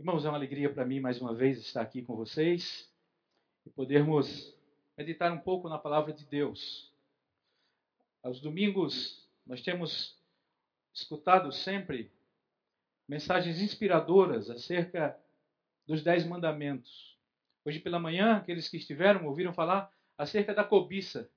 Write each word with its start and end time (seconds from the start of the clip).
Irmãos, 0.00 0.24
é 0.24 0.30
uma 0.30 0.38
alegria 0.38 0.72
para 0.72 0.86
mim 0.86 0.98
mais 0.98 1.20
uma 1.20 1.34
vez 1.34 1.58
estar 1.58 1.82
aqui 1.82 2.00
com 2.00 2.16
vocês 2.16 2.90
e 3.66 3.68
podermos 3.68 4.50
meditar 4.96 5.30
um 5.30 5.38
pouco 5.38 5.68
na 5.68 5.78
palavra 5.78 6.10
de 6.10 6.24
Deus. 6.24 6.90
Aos 8.22 8.40
domingos 8.40 9.28
nós 9.46 9.60
temos 9.60 10.18
escutado 10.94 11.52
sempre 11.52 12.10
mensagens 13.06 13.60
inspiradoras 13.60 14.48
acerca 14.48 15.20
dos 15.86 16.02
Dez 16.02 16.24
Mandamentos. 16.24 17.18
Hoje 17.62 17.78
pela 17.78 17.98
manhã, 17.98 18.36
aqueles 18.36 18.70
que 18.70 18.78
estiveram 18.78 19.26
ouviram 19.26 19.52
falar 19.52 19.92
acerca 20.16 20.54
da 20.54 20.64
cobiça. 20.64 21.30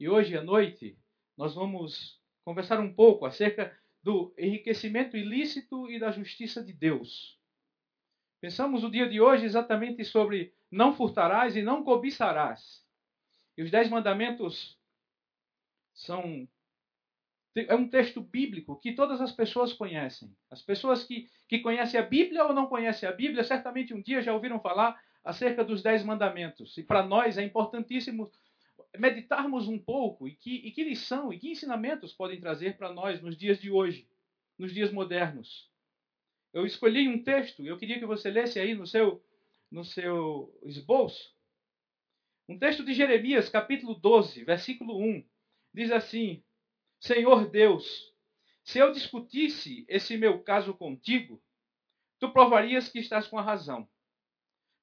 E 0.00 0.08
hoje 0.08 0.34
à 0.34 0.42
noite 0.42 0.96
nós 1.36 1.54
vamos 1.54 2.18
conversar 2.42 2.80
um 2.80 2.94
pouco 2.94 3.26
acerca 3.26 3.78
do 4.02 4.34
enriquecimento 4.38 5.14
ilícito 5.14 5.90
e 5.90 6.00
da 6.00 6.10
justiça 6.10 6.64
de 6.64 6.72
Deus. 6.72 7.41
Pensamos 8.42 8.82
o 8.82 8.90
dia 8.90 9.08
de 9.08 9.20
hoje 9.20 9.44
exatamente 9.44 10.04
sobre 10.04 10.52
não 10.68 10.92
furtarás 10.92 11.54
e 11.54 11.62
não 11.62 11.84
cobiçarás. 11.84 12.84
E 13.56 13.62
os 13.62 13.70
dez 13.70 13.88
mandamentos 13.88 14.76
são 15.94 16.48
é 17.54 17.74
um 17.76 17.88
texto 17.88 18.20
bíblico 18.20 18.80
que 18.80 18.94
todas 18.94 19.20
as 19.20 19.30
pessoas 19.30 19.72
conhecem. 19.72 20.34
As 20.50 20.60
pessoas 20.60 21.04
que, 21.04 21.30
que 21.46 21.60
conhecem 21.60 22.00
a 22.00 22.02
Bíblia 22.02 22.44
ou 22.44 22.52
não 22.52 22.66
conhecem 22.66 23.08
a 23.08 23.12
Bíblia, 23.12 23.44
certamente 23.44 23.94
um 23.94 24.02
dia 24.02 24.20
já 24.20 24.34
ouviram 24.34 24.58
falar 24.58 25.00
acerca 25.22 25.62
dos 25.64 25.80
dez 25.80 26.02
mandamentos. 26.02 26.76
E 26.76 26.82
para 26.82 27.06
nós 27.06 27.38
é 27.38 27.44
importantíssimo 27.44 28.28
meditarmos 28.98 29.68
um 29.68 29.78
pouco 29.78 30.26
e 30.26 30.34
que, 30.34 30.56
e 30.66 30.72
que 30.72 30.82
lição 30.82 31.32
e 31.32 31.38
que 31.38 31.52
ensinamentos 31.52 32.12
podem 32.12 32.40
trazer 32.40 32.76
para 32.76 32.92
nós 32.92 33.22
nos 33.22 33.36
dias 33.36 33.60
de 33.60 33.70
hoje, 33.70 34.04
nos 34.58 34.74
dias 34.74 34.90
modernos. 34.90 35.70
Eu 36.52 36.66
escolhi 36.66 37.08
um 37.08 37.22
texto, 37.22 37.64
eu 37.64 37.78
queria 37.78 37.98
que 37.98 38.04
você 38.04 38.30
lesse 38.30 38.60
aí 38.60 38.74
no 38.74 38.86
seu, 38.86 39.24
no 39.70 39.84
seu 39.84 40.54
esboço. 40.64 41.34
Um 42.46 42.58
texto 42.58 42.84
de 42.84 42.92
Jeremias, 42.92 43.48
capítulo 43.48 43.94
12, 43.94 44.44
versículo 44.44 44.98
1. 44.98 45.26
Diz 45.72 45.90
assim: 45.90 46.44
Senhor 47.00 47.48
Deus, 47.48 48.12
se 48.62 48.78
eu 48.78 48.92
discutisse 48.92 49.86
esse 49.88 50.18
meu 50.18 50.42
caso 50.42 50.74
contigo, 50.74 51.42
tu 52.18 52.30
provarias 52.32 52.88
que 52.88 52.98
estás 52.98 53.26
com 53.26 53.38
a 53.38 53.42
razão. 53.42 53.88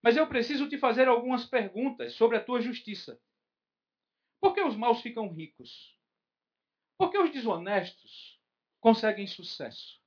Mas 0.02 0.18
eu 0.18 0.28
preciso 0.28 0.68
te 0.68 0.78
fazer 0.78 1.08
algumas 1.08 1.46
perguntas 1.46 2.14
sobre 2.16 2.38
a 2.38 2.44
tua 2.44 2.62
justiça. 2.62 3.22
Por 4.42 4.56
que 4.56 4.62
os 4.62 4.76
maus 4.76 5.02
ficam 5.02 5.32
ricos? 5.32 5.96
Por 6.98 7.12
que 7.12 7.18
os 7.18 7.32
desonestos 7.32 8.40
conseguem 8.80 9.28
sucesso? 9.28 9.99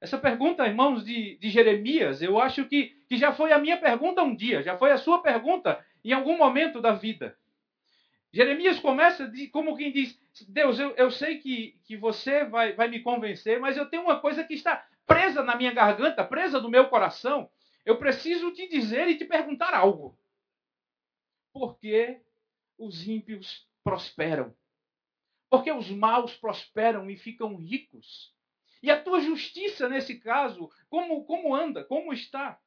Essa 0.00 0.16
pergunta, 0.16 0.66
irmãos, 0.66 1.04
de, 1.04 1.36
de 1.38 1.50
Jeremias, 1.50 2.22
eu 2.22 2.40
acho 2.40 2.64
que, 2.66 2.96
que 3.08 3.16
já 3.16 3.32
foi 3.32 3.52
a 3.52 3.58
minha 3.58 3.76
pergunta 3.76 4.22
um 4.22 4.34
dia, 4.34 4.62
já 4.62 4.78
foi 4.78 4.92
a 4.92 4.98
sua 4.98 5.20
pergunta 5.20 5.84
em 6.04 6.12
algum 6.12 6.36
momento 6.38 6.80
da 6.80 6.92
vida. 6.92 7.36
Jeremias 8.32 8.78
começa 8.78 9.26
de, 9.26 9.48
como 9.48 9.76
quem 9.76 9.90
diz: 9.90 10.18
Deus, 10.48 10.78
eu, 10.78 10.94
eu 10.96 11.10
sei 11.10 11.38
que, 11.38 11.80
que 11.84 11.96
você 11.96 12.44
vai, 12.44 12.74
vai 12.74 12.88
me 12.88 13.00
convencer, 13.00 13.58
mas 13.58 13.76
eu 13.76 13.86
tenho 13.86 14.04
uma 14.04 14.20
coisa 14.20 14.44
que 14.44 14.54
está 14.54 14.86
presa 15.06 15.42
na 15.42 15.56
minha 15.56 15.72
garganta, 15.72 16.24
presa 16.24 16.60
no 16.60 16.68
meu 16.68 16.88
coração. 16.88 17.50
Eu 17.84 17.96
preciso 17.96 18.52
te 18.52 18.68
dizer 18.68 19.08
e 19.08 19.16
te 19.16 19.24
perguntar 19.24 19.74
algo. 19.74 20.16
Por 21.52 21.78
que 21.78 22.20
os 22.76 23.08
ímpios 23.08 23.66
prosperam? 23.82 24.54
Por 25.50 25.64
que 25.64 25.72
os 25.72 25.90
maus 25.90 26.36
prosperam 26.36 27.08
e 27.10 27.16
ficam 27.16 27.56
ricos? 27.56 28.36
E 28.82 28.90
a 28.90 29.02
tua 29.02 29.20
justiça 29.20 29.88
nesse 29.88 30.20
caso, 30.20 30.70
como, 30.88 31.24
como 31.24 31.54
anda, 31.54 31.84
como 31.84 32.12
está? 32.12 32.60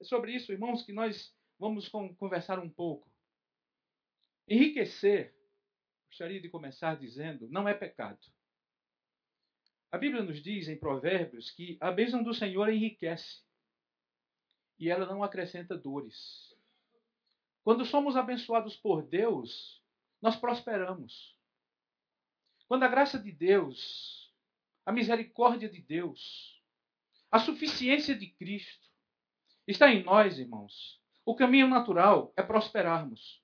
É 0.00 0.04
sobre 0.04 0.34
isso, 0.34 0.52
irmãos, 0.52 0.82
que 0.82 0.92
nós 0.92 1.34
vamos 1.58 1.88
conversar 1.88 2.58
um 2.58 2.68
pouco. 2.68 3.08
Enriquecer, 4.48 5.34
gostaria 6.08 6.40
de 6.40 6.48
começar 6.48 6.96
dizendo, 6.96 7.48
não 7.48 7.68
é 7.68 7.74
pecado. 7.74 8.20
A 9.90 9.98
Bíblia 9.98 10.24
nos 10.24 10.42
diz 10.42 10.68
em 10.68 10.76
Provérbios 10.76 11.50
que 11.52 11.78
a 11.80 11.92
bênção 11.92 12.22
do 12.22 12.34
Senhor 12.34 12.68
enriquece 12.68 13.42
e 14.78 14.90
ela 14.90 15.06
não 15.06 15.22
acrescenta 15.22 15.78
dores. 15.78 16.52
Quando 17.62 17.84
somos 17.84 18.16
abençoados 18.16 18.76
por 18.76 19.06
Deus, 19.06 19.80
nós 20.20 20.36
prosperamos. 20.36 21.38
Quando 22.66 22.82
a 22.82 22.88
graça 22.88 23.18
de 23.18 23.30
Deus 23.30 24.23
a 24.86 24.92
misericórdia 24.92 25.68
de 25.68 25.80
Deus, 25.80 26.60
a 27.30 27.38
suficiência 27.38 28.14
de 28.14 28.26
Cristo 28.26 28.88
está 29.66 29.90
em 29.90 30.04
nós, 30.04 30.38
irmãos. 30.38 31.00
O 31.24 31.34
caminho 31.34 31.66
natural 31.66 32.32
é 32.36 32.42
prosperarmos. 32.42 33.42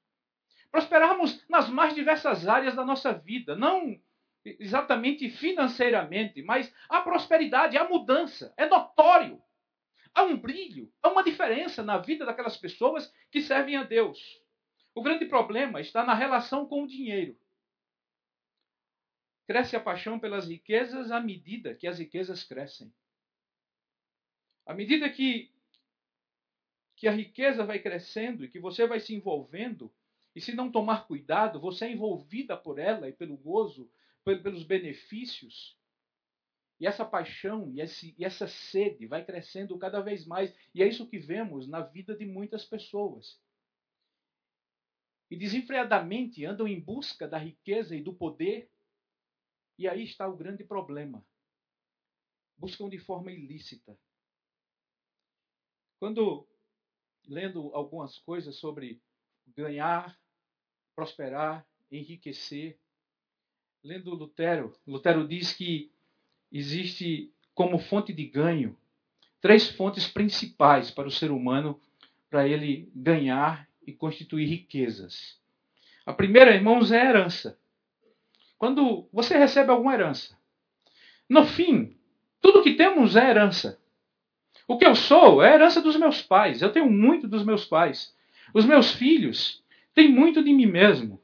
Prosperarmos 0.70 1.44
nas 1.48 1.68
mais 1.68 1.94
diversas 1.94 2.46
áreas 2.46 2.76
da 2.76 2.84
nossa 2.84 3.12
vida, 3.12 3.56
não 3.56 4.00
exatamente 4.44 5.28
financeiramente, 5.30 6.42
mas 6.42 6.72
a 6.88 7.00
prosperidade, 7.00 7.76
a 7.76 7.88
mudança, 7.88 8.52
é 8.56 8.66
notório. 8.66 9.42
Há 10.14 10.24
um 10.24 10.36
brilho, 10.36 10.92
há 11.02 11.08
uma 11.08 11.22
diferença 11.22 11.82
na 11.82 11.98
vida 11.98 12.24
daquelas 12.24 12.56
pessoas 12.56 13.12
que 13.30 13.40
servem 13.40 13.76
a 13.76 13.82
Deus. 13.82 14.18
O 14.94 15.02
grande 15.02 15.24
problema 15.24 15.80
está 15.80 16.04
na 16.04 16.14
relação 16.14 16.66
com 16.66 16.82
o 16.82 16.86
dinheiro. 16.86 17.36
Cresce 19.50 19.74
a 19.74 19.80
paixão 19.80 20.16
pelas 20.16 20.46
riquezas 20.46 21.10
à 21.10 21.18
medida 21.18 21.74
que 21.74 21.88
as 21.88 21.98
riquezas 21.98 22.44
crescem. 22.44 22.94
À 24.64 24.72
medida 24.72 25.10
que, 25.10 25.50
que 26.94 27.08
a 27.08 27.10
riqueza 27.10 27.66
vai 27.66 27.80
crescendo 27.80 28.44
e 28.44 28.48
que 28.48 28.60
você 28.60 28.86
vai 28.86 29.00
se 29.00 29.12
envolvendo, 29.12 29.92
e 30.36 30.40
se 30.40 30.54
não 30.54 30.70
tomar 30.70 31.04
cuidado, 31.08 31.58
você 31.58 31.86
é 31.86 31.90
envolvida 31.90 32.56
por 32.56 32.78
ela 32.78 33.08
e 33.08 33.12
pelo 33.12 33.36
gozo, 33.36 33.90
pelos 34.22 34.62
benefícios. 34.62 35.76
E 36.78 36.86
essa 36.86 37.04
paixão 37.04 37.72
e, 37.72 37.80
esse, 37.80 38.14
e 38.16 38.24
essa 38.24 38.46
sede 38.46 39.08
vai 39.08 39.24
crescendo 39.24 39.76
cada 39.76 40.00
vez 40.00 40.24
mais. 40.24 40.54
E 40.72 40.80
é 40.80 40.86
isso 40.86 41.08
que 41.08 41.18
vemos 41.18 41.66
na 41.66 41.80
vida 41.80 42.14
de 42.14 42.24
muitas 42.24 42.64
pessoas. 42.64 43.42
E 45.28 45.34
desenfreadamente 45.36 46.44
andam 46.44 46.68
em 46.68 46.78
busca 46.78 47.26
da 47.26 47.36
riqueza 47.36 47.96
e 47.96 48.00
do 48.00 48.14
poder 48.14 48.70
e 49.80 49.88
aí 49.88 50.04
está 50.04 50.28
o 50.28 50.36
grande 50.36 50.62
problema. 50.62 51.24
Buscam 52.58 52.86
de 52.86 52.98
forma 52.98 53.32
ilícita. 53.32 53.98
Quando 55.98 56.46
lendo 57.26 57.74
algumas 57.74 58.18
coisas 58.18 58.56
sobre 58.56 59.00
ganhar, 59.56 60.20
prosperar, 60.94 61.66
enriquecer, 61.90 62.78
lendo 63.82 64.14
Lutero, 64.14 64.70
Lutero 64.86 65.26
diz 65.26 65.54
que 65.54 65.90
existe 66.52 67.32
como 67.54 67.78
fonte 67.78 68.12
de 68.12 68.26
ganho 68.26 68.76
três 69.40 69.70
fontes 69.70 70.06
principais 70.06 70.90
para 70.90 71.08
o 71.08 71.10
ser 71.10 71.30
humano 71.30 71.80
para 72.28 72.46
ele 72.46 72.92
ganhar 72.94 73.66
e 73.86 73.94
constituir 73.94 74.44
riquezas. 74.44 75.40
A 76.04 76.12
primeira, 76.12 76.54
irmãos, 76.54 76.92
é 76.92 77.00
a 77.00 77.08
herança 77.08 77.59
quando 78.60 79.08
você 79.10 79.38
recebe 79.38 79.70
alguma 79.70 79.94
herança. 79.94 80.36
No 81.26 81.46
fim, 81.46 81.96
tudo 82.42 82.62
que 82.62 82.74
temos 82.74 83.16
é 83.16 83.30
herança. 83.30 83.80
O 84.68 84.76
que 84.76 84.84
eu 84.84 84.94
sou 84.94 85.42
é 85.42 85.54
herança 85.54 85.80
dos 85.80 85.96
meus 85.96 86.20
pais. 86.20 86.60
Eu 86.60 86.70
tenho 86.70 86.88
muito 86.90 87.26
dos 87.26 87.42
meus 87.42 87.64
pais. 87.64 88.12
Os 88.52 88.66
meus 88.66 88.92
filhos 88.92 89.62
têm 89.94 90.10
muito 90.10 90.44
de 90.44 90.52
mim 90.52 90.66
mesmo. 90.66 91.18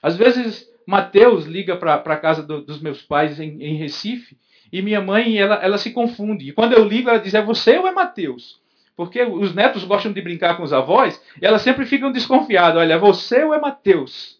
Às 0.00 0.16
vezes, 0.16 0.70
Mateus 0.86 1.44
liga 1.44 1.76
para 1.76 1.96
a 1.96 2.16
casa 2.16 2.44
do, 2.44 2.62
dos 2.62 2.80
meus 2.80 3.02
pais 3.02 3.40
em, 3.40 3.60
em, 3.60 3.74
Recife 3.74 4.38
e 4.72 4.80
minha 4.80 5.00
mãe 5.00 5.36
ela, 5.36 5.56
ela 5.56 5.78
se 5.78 5.90
confunde. 5.90 6.50
E 6.50 6.52
quando 6.52 6.74
eu 6.74 6.84
ligo, 6.84 7.10
ela 7.10 7.18
diz: 7.18 7.34
é 7.34 7.42
você 7.42 7.76
ou 7.78 7.88
é 7.88 7.90
Mateus? 7.90 8.60
Porque 8.94 9.24
os 9.24 9.52
netos 9.52 9.82
gostam 9.82 10.12
de 10.12 10.22
brincar 10.22 10.56
com 10.56 10.62
os 10.62 10.72
avós 10.72 11.20
e 11.42 11.44
elas 11.44 11.62
sempre 11.62 11.84
ficam 11.84 12.12
desconfiadas: 12.12 12.80
olha, 12.80 12.94
é 12.94 12.98
você 12.98 13.42
ou 13.42 13.52
é 13.52 13.60
Mateus? 13.60 14.35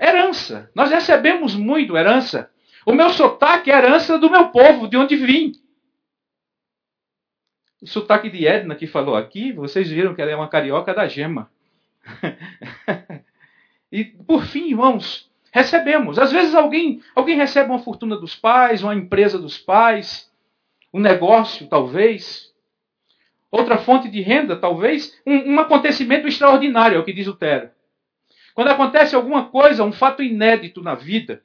Herança. 0.00 0.70
Nós 0.74 0.90
recebemos 0.90 1.54
muito 1.54 1.96
herança. 1.96 2.50
O 2.86 2.94
meu 2.94 3.10
sotaque 3.10 3.70
é 3.70 3.76
herança 3.76 4.18
do 4.18 4.30
meu 4.30 4.48
povo, 4.48 4.88
de 4.88 4.96
onde 4.96 5.16
vim. 5.16 5.52
O 7.80 7.86
sotaque 7.86 8.28
de 8.30 8.46
Edna 8.46 8.74
que 8.74 8.86
falou 8.86 9.14
aqui, 9.14 9.52
vocês 9.52 9.90
viram 9.90 10.14
que 10.14 10.22
ela 10.22 10.30
é 10.30 10.36
uma 10.36 10.48
carioca 10.48 10.94
da 10.94 11.06
gema. 11.06 11.50
e 13.92 14.04
por 14.04 14.44
fim, 14.44 14.70
irmãos, 14.70 15.30
recebemos. 15.52 16.18
Às 16.18 16.32
vezes 16.32 16.54
alguém, 16.54 17.02
alguém 17.14 17.36
recebe 17.36 17.70
uma 17.70 17.78
fortuna 17.78 18.16
dos 18.16 18.34
pais, 18.34 18.82
uma 18.82 18.94
empresa 18.94 19.38
dos 19.38 19.58
pais, 19.58 20.30
um 20.92 21.00
negócio, 21.00 21.68
talvez. 21.68 22.52
Outra 23.50 23.78
fonte 23.78 24.08
de 24.08 24.20
renda, 24.20 24.56
talvez. 24.56 25.16
Um, 25.26 25.54
um 25.54 25.60
acontecimento 25.60 26.26
extraordinário, 26.26 26.96
é 26.96 26.98
o 26.98 27.04
que 27.04 27.12
diz 27.12 27.26
o 27.26 27.34
Tero. 27.34 27.70
Quando 28.58 28.70
acontece 28.70 29.14
alguma 29.14 29.50
coisa, 29.50 29.84
um 29.84 29.92
fato 29.92 30.20
inédito 30.20 30.82
na 30.82 30.96
vida, 30.96 31.44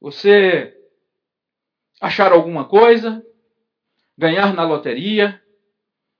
você 0.00 0.74
achar 2.00 2.32
alguma 2.32 2.64
coisa, 2.64 3.22
ganhar 4.16 4.54
na 4.54 4.64
loteria, 4.64 5.38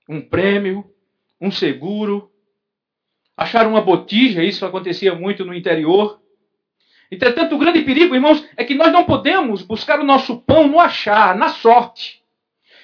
um 0.07 0.21
prêmio, 0.21 0.95
um 1.41 1.51
seguro, 1.51 2.31
achar 3.35 3.67
uma 3.67 3.81
botija, 3.81 4.45
isso 4.45 4.67
acontecia 4.67 5.15
muito 5.15 5.43
no 5.43 5.55
interior. 5.55 6.21
Entretanto, 7.11 7.55
o 7.55 7.59
grande 7.59 7.81
perigo, 7.81 8.15
irmãos, 8.15 8.47
é 8.59 8.63
que 8.63 8.75
nós 8.75 8.93
não 8.93 9.07
podemos 9.07 9.63
buscar 9.63 10.01
o 10.01 10.05
nosso 10.05 10.43
pão 10.43 10.69
no 10.69 10.79
achar, 10.79 11.35
na 11.35 11.49
sorte. 11.49 12.22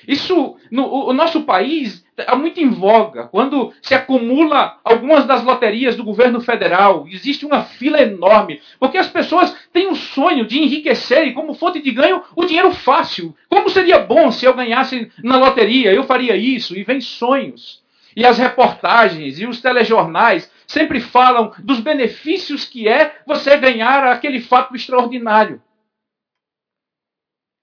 Isso, 0.08 0.56
no, 0.70 0.87
o 0.87 1.12
nosso 1.12 1.43
país 1.43 2.02
é 2.16 2.34
muito 2.34 2.58
em 2.58 2.70
voga. 2.70 3.28
Quando 3.28 3.75
se 3.82 3.94
acumula 3.94 4.78
algumas 4.82 5.26
das 5.26 5.44
loterias 5.44 5.96
do 5.96 6.02
governo 6.02 6.40
federal, 6.40 7.06
existe 7.06 7.44
uma 7.44 7.62
fila 7.62 8.00
enorme. 8.00 8.62
Porque 8.81 8.96
as 8.96 9.06
pessoas 9.06 9.55
têm 9.70 9.87
o 9.87 9.90
um 9.90 9.94
sonho 9.94 10.46
de 10.46 10.58
enriquecer 10.58 11.28
e, 11.28 11.34
como 11.34 11.52
fonte 11.52 11.82
de 11.82 11.90
ganho, 11.90 12.22
o 12.34 12.46
dinheiro 12.46 12.72
fácil. 12.72 13.37
Como 13.50 13.69
seria 13.69 13.99
bom 13.99 14.32
se 14.32 14.46
eu 14.46 14.55
ganhasse 14.55 15.12
na 15.22 15.37
loteria? 15.37 15.93
Eu 15.93 16.05
faria 16.05 16.34
isso. 16.34 16.75
E 16.75 16.82
vem 16.82 17.02
sonhos. 17.02 17.82
E 18.16 18.25
as 18.25 18.38
reportagens 18.38 19.38
e 19.38 19.46
os 19.46 19.61
telejornais 19.61 20.50
sempre 20.66 21.00
falam 21.00 21.52
dos 21.58 21.81
benefícios 21.81 22.64
que 22.64 22.88
é 22.88 23.14
você 23.26 23.58
ganhar 23.58 24.04
aquele 24.04 24.40
fato 24.40 24.75
extraordinário. 24.75 25.61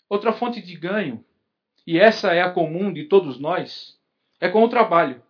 Outra 0.07 0.31
fonte 0.31 0.61
de 0.61 0.75
ganho 0.75 1.25
e 1.85 1.99
essa 1.99 2.33
é 2.33 2.41
a 2.41 2.49
comum 2.49 2.91
de 2.91 3.03
todos 3.03 3.39
nós, 3.39 3.99
é 4.39 4.49
com 4.49 4.63
o 4.63 4.69
trabalho, 4.69 5.21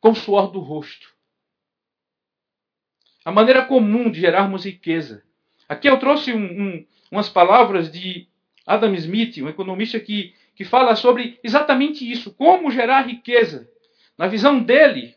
com 0.00 0.10
o 0.10 0.14
suor 0.14 0.50
do 0.50 0.60
rosto. 0.60 1.14
A 3.24 3.32
maneira 3.32 3.64
comum 3.64 4.10
de 4.10 4.20
gerarmos 4.20 4.66
riqueza. 4.66 5.24
Aqui 5.66 5.88
eu 5.88 5.98
trouxe 5.98 6.32
um, 6.32 6.44
um, 6.44 6.86
umas 7.10 7.28
palavras 7.28 7.90
de 7.90 8.28
Adam 8.66 8.94
Smith, 8.94 9.38
um 9.38 9.48
economista 9.48 9.98
que, 9.98 10.34
que 10.54 10.64
fala 10.64 10.94
sobre 10.94 11.40
exatamente 11.42 12.10
isso: 12.10 12.34
como 12.34 12.70
gerar 12.70 13.02
riqueza. 13.02 13.68
Na 14.18 14.26
visão 14.26 14.62
dele, 14.62 15.16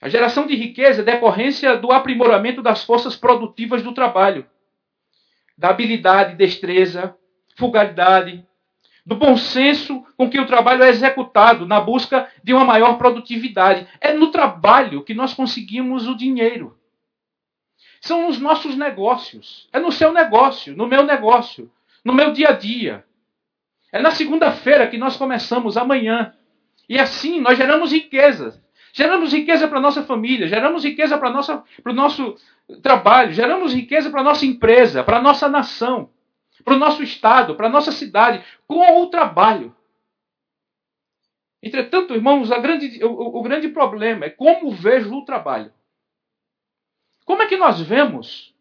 a 0.00 0.08
geração 0.08 0.46
de 0.46 0.56
riqueza 0.56 1.00
é 1.00 1.04
decorrência 1.04 1.76
do 1.76 1.92
aprimoramento 1.92 2.60
das 2.60 2.82
forças 2.82 3.14
produtivas 3.14 3.82
do 3.82 3.94
trabalho, 3.94 4.44
da 5.56 5.68
habilidade, 5.68 6.34
destreza, 6.34 7.16
fugalidade, 7.56 8.44
do 9.04 9.16
bom 9.16 9.36
senso 9.36 10.04
com 10.16 10.30
que 10.30 10.38
o 10.38 10.46
trabalho 10.46 10.84
é 10.84 10.88
executado 10.88 11.66
na 11.66 11.80
busca 11.80 12.30
de 12.42 12.54
uma 12.54 12.64
maior 12.64 12.96
produtividade. 12.98 13.86
É 14.00 14.12
no 14.12 14.30
trabalho 14.30 15.02
que 15.02 15.14
nós 15.14 15.34
conseguimos 15.34 16.06
o 16.06 16.16
dinheiro. 16.16 16.78
São 18.00 18.28
os 18.28 18.38
nossos 18.38 18.76
negócios. 18.76 19.68
É 19.72 19.80
no 19.80 19.90
seu 19.90 20.12
negócio, 20.12 20.76
no 20.76 20.86
meu 20.86 21.02
negócio, 21.02 21.70
no 22.04 22.12
meu 22.12 22.32
dia 22.32 22.50
a 22.50 22.52
dia. 22.52 23.04
É 23.92 24.00
na 24.00 24.12
segunda-feira 24.12 24.86
que 24.86 24.96
nós 24.96 25.16
começamos, 25.16 25.76
amanhã. 25.76 26.32
E 26.88 26.98
assim 26.98 27.40
nós 27.40 27.58
geramos 27.58 27.92
riqueza. 27.92 28.62
Geramos 28.92 29.32
riqueza 29.32 29.66
para 29.66 29.78
a 29.78 29.80
nossa 29.80 30.02
família, 30.02 30.46
geramos 30.46 30.84
riqueza 30.84 31.16
para 31.16 31.30
o 31.30 31.92
nosso 31.94 32.36
trabalho, 32.82 33.32
geramos 33.32 33.72
riqueza 33.72 34.10
para 34.10 34.20
a 34.20 34.24
nossa 34.24 34.44
empresa, 34.44 35.02
para 35.02 35.16
a 35.16 35.22
nossa 35.22 35.48
nação 35.48 36.10
para 36.64 36.74
o 36.74 36.78
nosso 36.78 37.02
estado, 37.02 37.54
para 37.54 37.66
a 37.66 37.70
nossa 37.70 37.92
cidade, 37.92 38.44
com 38.66 39.02
o 39.02 39.06
trabalho. 39.08 39.74
Entretanto, 41.62 42.14
irmãos, 42.14 42.48
grande, 42.48 43.04
o, 43.04 43.38
o 43.38 43.42
grande 43.42 43.68
problema 43.68 44.26
é 44.26 44.30
como 44.30 44.70
vejo 44.72 45.14
o 45.14 45.24
trabalho. 45.24 45.72
Como 47.24 47.42
é 47.42 47.46
que 47.46 47.56
nós 47.56 47.80
vemos 47.80 48.52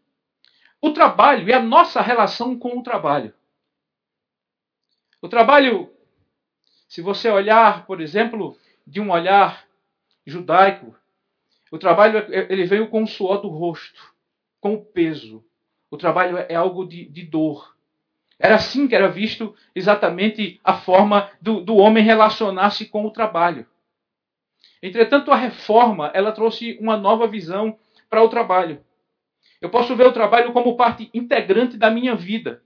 o 0.79 0.91
trabalho 0.91 1.47
e 1.47 1.53
a 1.53 1.61
nossa 1.61 2.01
relação 2.01 2.57
com 2.57 2.77
o 2.77 2.83
trabalho? 2.83 3.33
O 5.21 5.27
trabalho, 5.27 5.91
se 6.87 7.01
você 7.01 7.29
olhar, 7.29 7.85
por 7.85 8.01
exemplo, 8.01 8.57
de 8.85 8.99
um 8.99 9.11
olhar 9.11 9.67
judaico, 10.25 10.95
o 11.71 11.77
trabalho 11.77 12.25
ele 12.29 12.65
veio 12.65 12.89
com 12.89 13.03
o 13.03 13.07
suor 13.07 13.41
do 13.41 13.47
rosto, 13.47 14.13
com 14.59 14.73
o 14.73 14.85
peso. 14.85 15.43
O 15.89 15.97
trabalho 15.97 16.37
é 16.37 16.55
algo 16.55 16.85
de, 16.85 17.05
de 17.05 17.23
dor. 17.23 17.75
Era 18.41 18.55
assim 18.55 18.87
que 18.87 18.95
era 18.95 19.07
visto 19.07 19.55
exatamente 19.75 20.59
a 20.63 20.73
forma 20.73 21.29
do, 21.39 21.61
do 21.61 21.75
homem 21.75 22.03
relacionar-se 22.03 22.87
com 22.87 23.05
o 23.05 23.11
trabalho. 23.11 23.67
Entretanto, 24.81 25.31
a 25.31 25.35
reforma 25.35 26.09
ela 26.11 26.31
trouxe 26.31 26.75
uma 26.81 26.97
nova 26.97 27.27
visão 27.27 27.77
para 28.09 28.23
o 28.23 28.29
trabalho. 28.29 28.83
Eu 29.61 29.69
posso 29.69 29.95
ver 29.95 30.07
o 30.07 30.11
trabalho 30.11 30.51
como 30.53 30.75
parte 30.75 31.07
integrante 31.13 31.77
da 31.77 31.91
minha 31.91 32.15
vida, 32.15 32.63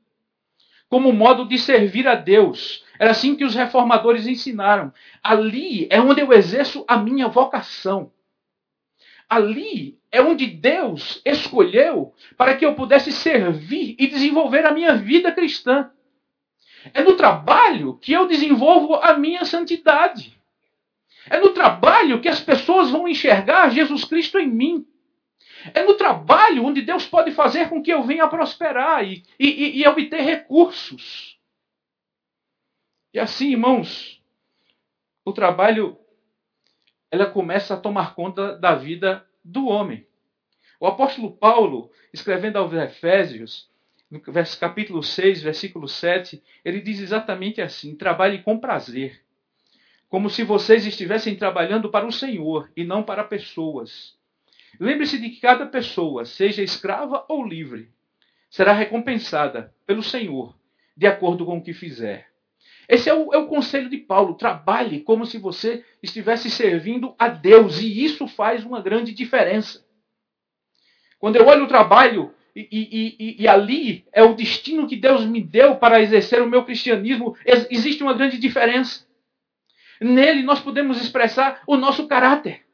como 0.87 1.11
modo 1.11 1.45
de 1.45 1.57
servir 1.57 2.07
a 2.07 2.15
Deus. 2.15 2.85
Era 2.97 3.11
assim 3.11 3.35
que 3.35 3.43
os 3.43 3.53
reformadores 3.53 4.27
ensinaram. 4.27 4.93
Ali 5.21 5.89
é 5.91 5.99
onde 5.99 6.21
eu 6.21 6.31
exerço 6.31 6.85
a 6.87 6.95
minha 6.95 7.27
vocação. 7.27 8.13
Ali 9.29 9.99
é 10.11 10.21
onde 10.21 10.45
Deus 10.45 11.21
escolheu 11.25 12.13
para 12.37 12.55
que 12.55 12.65
eu 12.65 12.75
pudesse 12.75 13.11
servir 13.11 13.95
e 13.99 14.07
desenvolver 14.07 14.65
a 14.65 14.71
minha 14.71 14.95
vida 14.95 15.31
cristã. 15.31 15.91
É 16.93 17.01
no 17.01 17.15
trabalho 17.15 17.97
que 17.97 18.13
eu 18.13 18.27
desenvolvo 18.27 18.95
a 18.95 19.17
minha 19.17 19.43
santidade. 19.43 20.39
É 21.29 21.39
no 21.39 21.49
trabalho 21.49 22.21
que 22.21 22.29
as 22.29 22.39
pessoas 22.39 22.91
vão 22.91 23.07
enxergar 23.07 23.69
Jesus 23.69 24.05
Cristo 24.05 24.37
em 24.37 24.47
mim. 24.47 24.87
É 25.73 25.83
no 25.83 25.95
trabalho 25.95 26.63
onde 26.63 26.81
Deus 26.81 27.07
pode 27.07 27.31
fazer 27.31 27.69
com 27.69 27.81
que 27.81 27.91
eu 27.91 28.03
venha 28.03 28.27
prosperar 28.27 29.03
e, 29.03 29.23
e, 29.39 29.81
e 29.81 29.87
obter 29.87 30.21
recursos. 30.21 31.39
E 33.11 33.19
assim, 33.19 33.51
irmãos, 33.51 34.21
o 35.23 35.33
trabalho 35.33 35.97
ela 37.15 37.25
começa 37.25 37.73
a 37.73 37.77
tomar 37.77 38.13
conta 38.13 38.57
da 38.57 38.75
vida 38.75 39.25
do 39.43 39.67
homem. 39.67 40.05
O 40.79 40.85
apóstolo 40.85 41.31
Paulo, 41.31 41.89
escrevendo 42.13 42.57
aos 42.57 42.73
Efésios, 42.73 43.69
no 44.11 44.19
capítulo 44.59 45.01
6, 45.01 45.41
versículo 45.41 45.87
7, 45.87 46.43
ele 46.63 46.81
diz 46.81 46.99
exatamente 46.99 47.61
assim: 47.61 47.95
trabalhe 47.95 48.43
com 48.43 48.59
prazer, 48.59 49.23
como 50.09 50.29
se 50.29 50.43
vocês 50.43 50.85
estivessem 50.85 51.37
trabalhando 51.37 51.89
para 51.89 52.05
o 52.05 52.11
Senhor 52.11 52.69
e 52.75 52.83
não 52.83 53.01
para 53.01 53.23
pessoas. 53.23 54.17
Lembre-se 54.77 55.17
de 55.17 55.29
que 55.29 55.39
cada 55.39 55.65
pessoa, 55.65 56.25
seja 56.25 56.61
escrava 56.61 57.23
ou 57.29 57.47
livre, 57.47 57.89
será 58.49 58.73
recompensada 58.73 59.73
pelo 59.87 60.03
Senhor, 60.03 60.53
de 60.97 61.07
acordo 61.07 61.45
com 61.45 61.57
o 61.59 61.63
que 61.63 61.73
fizer. 61.73 62.29
Esse 62.87 63.09
é 63.09 63.13
o, 63.13 63.33
é 63.33 63.37
o, 63.37 63.47
conselho 63.47 63.89
de 63.89 63.97
Paulo. 63.97 64.35
Trabalhe 64.35 65.01
como 65.01 65.25
se 65.25 65.37
você 65.37 65.83
estivesse 66.01 66.49
servindo 66.49 67.15
a 67.17 67.27
Deus. 67.27 67.79
E 67.79 68.03
isso 68.03 68.27
faz 68.27 68.63
uma 68.63 68.81
grande 68.81 69.13
diferença. 69.13 69.83
Quando 71.19 71.37
eu 71.37 71.47
olho 71.47 71.63
o 71.63 71.67
trabalho 71.67 72.33
e, 72.55 72.67
e, 72.71 73.15
e, 73.19 73.43
e, 73.43 73.47
ali 73.47 74.05
é 74.13 74.23
o 74.23 74.35
destino 74.35 74.87
que 74.87 74.95
Deus 74.95 75.25
me 75.25 75.41
deu 75.41 75.75
para 75.75 76.01
exercer 76.01 76.41
o 76.41 76.47
meu 76.47 76.63
cristianismo, 76.63 77.35
existe 77.69 78.03
uma 78.03 78.13
grande 78.13 78.37
diferença. 78.37 79.05
Nele 79.99 80.43
nós 80.43 80.59
podemos 80.59 81.01
expressar 81.01 81.63
o 81.65 81.77
nosso 81.77 82.07
caráter. 82.07 82.65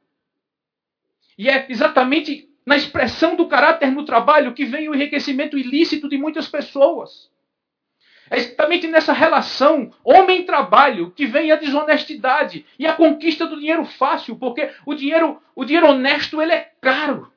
E 1.37 1.49
é 1.49 1.65
exatamente 1.69 2.49
na 2.65 2.75
expressão 2.75 3.35
do 3.35 3.47
caráter 3.47 3.91
no 3.91 4.05
trabalho 4.05 4.53
que 4.53 4.65
vem 4.65 4.89
o 4.89 4.93
enriquecimento 4.93 5.57
ilícito 5.57 6.07
de 6.07 6.17
muitas 6.17 6.47
pessoas. 6.47 7.30
É 8.31 8.37
exatamente 8.37 8.87
nessa 8.87 9.11
relação 9.11 9.93
homem-trabalho 10.05 11.11
que 11.11 11.25
vem 11.25 11.51
a 11.51 11.57
desonestidade 11.57 12.65
e 12.79 12.87
a 12.87 12.95
conquista 12.95 13.45
do 13.45 13.59
dinheiro 13.59 13.83
fácil, 13.83 14.37
porque 14.37 14.73
o 14.85 14.95
dinheiro, 14.95 15.43
o 15.53 15.65
dinheiro 15.65 15.89
honesto 15.89 16.41
ele 16.41 16.53
é 16.53 16.73
caro. 16.79 17.29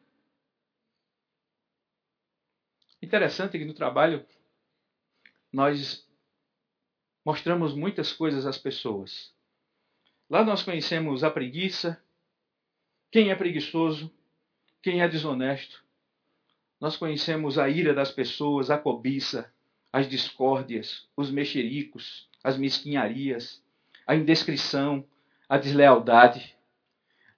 Interessante 3.03 3.59
que 3.59 3.65
no 3.65 3.75
trabalho 3.75 4.25
nós 5.53 6.09
mostramos 7.25 7.75
muitas 7.75 8.13
coisas 8.13 8.47
às 8.47 8.57
pessoas. 8.57 9.35
Lá 10.31 10.45
nós 10.45 10.63
conhecemos 10.63 11.25
a 11.25 11.31
preguiça, 11.31 12.01
quem 13.11 13.33
é 13.33 13.35
preguiçoso, 13.35 14.15
quem 14.81 15.03
é 15.03 15.09
desonesto. 15.09 15.83
Nós 16.81 16.97
conhecemos 16.97 17.59
a 17.59 17.69
ira 17.69 17.93
das 17.93 18.13
pessoas, 18.13 18.71
a 18.71 18.79
cobiça, 18.79 19.53
as 19.95 20.09
discórdias, 20.09 21.07
os 21.17 21.31
mexericos, 21.31 22.27
as 22.43 22.59
mesquinharias, 22.59 23.63
a 24.05 24.17
indescrição, 24.17 25.05
a 25.49 25.57
deslealdade. 25.57 26.57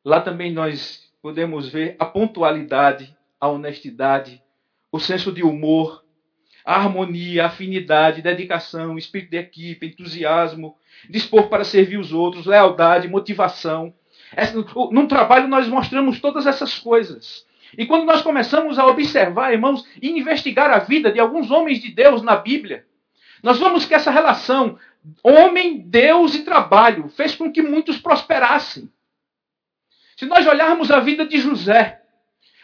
Lá 0.03 0.23
também 0.23 0.51
nós 0.51 1.07
podemos 1.21 1.69
ver 1.69 1.97
a 1.99 2.07
pontualidade, 2.07 3.15
a 3.39 3.47
honestidade, 3.49 4.43
o 4.91 4.99
senso 4.99 5.31
de 5.31 5.43
humor, 5.43 6.03
a 6.65 6.77
harmonia, 6.77 7.43
a 7.43 7.49
afinidade, 7.49 8.23
dedicação, 8.23 8.97
espírito 8.97 9.33
de 9.33 9.37
equipe, 9.37 9.89
entusiasmo, 9.89 10.79
dispor 11.11 11.51
para 11.51 11.63
servir 11.63 11.99
os 11.99 12.11
outros, 12.11 12.47
lealdade, 12.47 13.07
motivação. 13.07 13.93
No 14.91 15.07
trabalho 15.07 15.47
nós 15.47 15.69
mostramos 15.69 16.21
todas 16.21 16.47
essas 16.47 16.79
coisas. 16.79 17.45
E 17.76 17.87
quando 17.87 18.04
nós 18.04 18.23
começamos 18.23 18.78
a 18.78 18.87
observar, 18.87 19.52
irmãos, 19.52 19.87
e 20.00 20.11
investigar 20.11 20.71
a 20.71 20.78
vida 20.78 21.12
de 21.12 21.21
alguns 21.21 21.50
homens 21.50 21.80
de 21.80 21.90
Deus 21.92 22.23
na 22.23 22.37
Bíblia, 22.37 22.87
nós 23.42 23.59
vemos 23.59 23.85
que 23.85 23.95
essa 23.95 24.11
relação 24.11 24.78
homem, 25.23 25.78
Deus 25.78 26.35
e 26.35 26.42
trabalho, 26.42 27.09
fez 27.11 27.35
com 27.35 27.52
que 27.52 27.62
muitos 27.62 27.99
prosperassem. 27.99 28.90
Se 30.16 30.26
nós 30.26 30.47
olharmos 30.47 30.90
a 30.90 30.99
vida 31.00 31.26
de 31.26 31.38
José, 31.38 32.02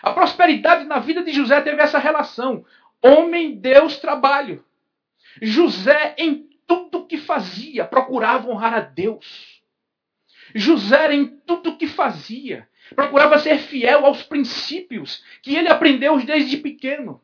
a 0.03 0.11
prosperidade 0.13 0.85
na 0.85 0.99
vida 0.99 1.23
de 1.23 1.33
José 1.33 1.61
teve 1.61 1.83
essa 1.83 1.99
relação: 1.99 2.65
homem, 3.03 3.55
Deus, 3.55 3.99
trabalho. 3.99 4.65
José, 5.41 6.15
em 6.19 6.49
tudo 6.67 7.07
que 7.07 7.19
fazia, 7.19 7.85
procurava 7.85 8.49
honrar 8.49 8.75
a 8.75 8.81
Deus. 8.81 9.52
José, 10.55 11.15
em 11.15 11.27
tudo 11.47 11.77
que 11.77 11.87
fazia, 11.87 12.69
procurava 12.95 13.39
ser 13.39 13.59
fiel 13.59 14.05
aos 14.07 14.23
princípios 14.23 15.23
que 15.43 15.55
ele 15.55 15.69
aprendeu 15.69 16.19
desde 16.25 16.57
pequeno. 16.59 17.21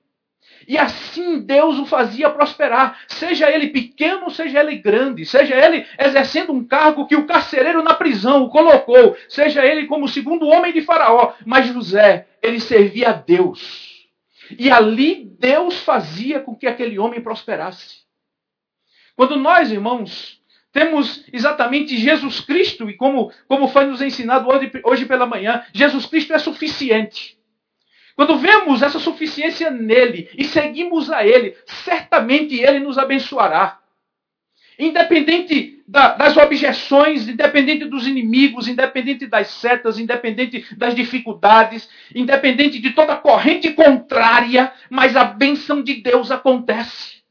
E 0.66 0.76
assim 0.76 1.40
Deus 1.40 1.78
o 1.78 1.87
fazia 1.87 2.28
prosperar, 2.28 3.00
seja 3.06 3.50
ele 3.50 3.68
pequeno, 3.68 4.30
seja 4.30 4.61
ele 4.61 4.76
grande, 4.76 5.25
seja 5.25 5.54
ele 5.54 5.87
exercendo 5.99 6.52
um 6.52 6.64
cargo 6.64 7.06
que 7.06 7.16
o 7.16 7.26
carcereiro 7.26 7.82
na 7.82 7.94
prisão 7.94 8.42
o 8.42 8.50
colocou, 8.50 9.16
seja 9.28 9.64
ele 9.64 9.87
como 9.87 10.08
segundo 10.08 10.47
homem 10.47 10.73
de 10.73 10.82
Faraó. 10.82 11.35
Mas 11.47 11.66
José, 11.66 12.26
ele 12.42 12.61
servia 12.61 13.11
a 13.11 13.12
Deus. 13.12 14.06
E 14.58 14.70
ali 14.70 15.25
Deus 15.38 15.78
fazia 15.80 16.40
com 16.40 16.54
que 16.54 16.66
aquele 16.66 16.99
homem 16.99 17.20
prosperasse. 17.20 18.02
Quando 19.16 19.37
nós, 19.37 19.70
irmãos, 19.70 20.38
temos 20.73 21.25
exatamente 21.33 21.97
Jesus 21.97 22.41
Cristo, 22.41 22.89
e 22.91 22.95
como, 22.95 23.33
como 23.47 23.69
foi 23.69 23.87
nos 23.87 24.03
ensinado 24.03 24.49
hoje, 24.49 24.71
hoje 24.85 25.07
pela 25.07 25.27
manhã, 25.27 25.65
Jesus 25.73 26.07
Cristo 26.07 26.33
é 26.33 26.39
suficiente. 26.39 27.39
Quando 28.15 28.37
vemos 28.37 28.83
essa 28.83 28.99
suficiência 28.99 29.71
nele 29.71 30.29
e 30.37 30.45
seguimos 30.45 31.11
a 31.11 31.25
ele, 31.25 31.57
certamente 31.67 32.61
ele 32.61 32.81
nos 32.81 32.99
abençoará. 32.99 33.81
Independente 34.79 35.83
da, 35.87 36.15
das 36.15 36.37
objeções, 36.37 37.29
independente 37.29 37.85
dos 37.85 38.07
inimigos, 38.07 38.69
independente 38.69 39.27
das 39.27 39.49
setas, 39.49 39.99
independente 39.99 40.67
das 40.77 40.95
dificuldades, 40.95 41.89
independente 42.15 42.79
de 42.79 42.91
toda 42.91 43.17
corrente 43.17 43.73
contrária, 43.73 44.73
mas 44.91 45.17
a 45.17 45.25
bênção 45.25 45.83
de 45.83 45.95
Deus 45.95 46.31
acontece. 46.31 47.23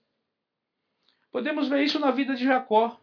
Podemos 1.32 1.68
ver 1.68 1.84
isso 1.84 2.00
na 2.00 2.12
vida 2.12 2.34
de 2.34 2.46
Jacó. 2.46 3.00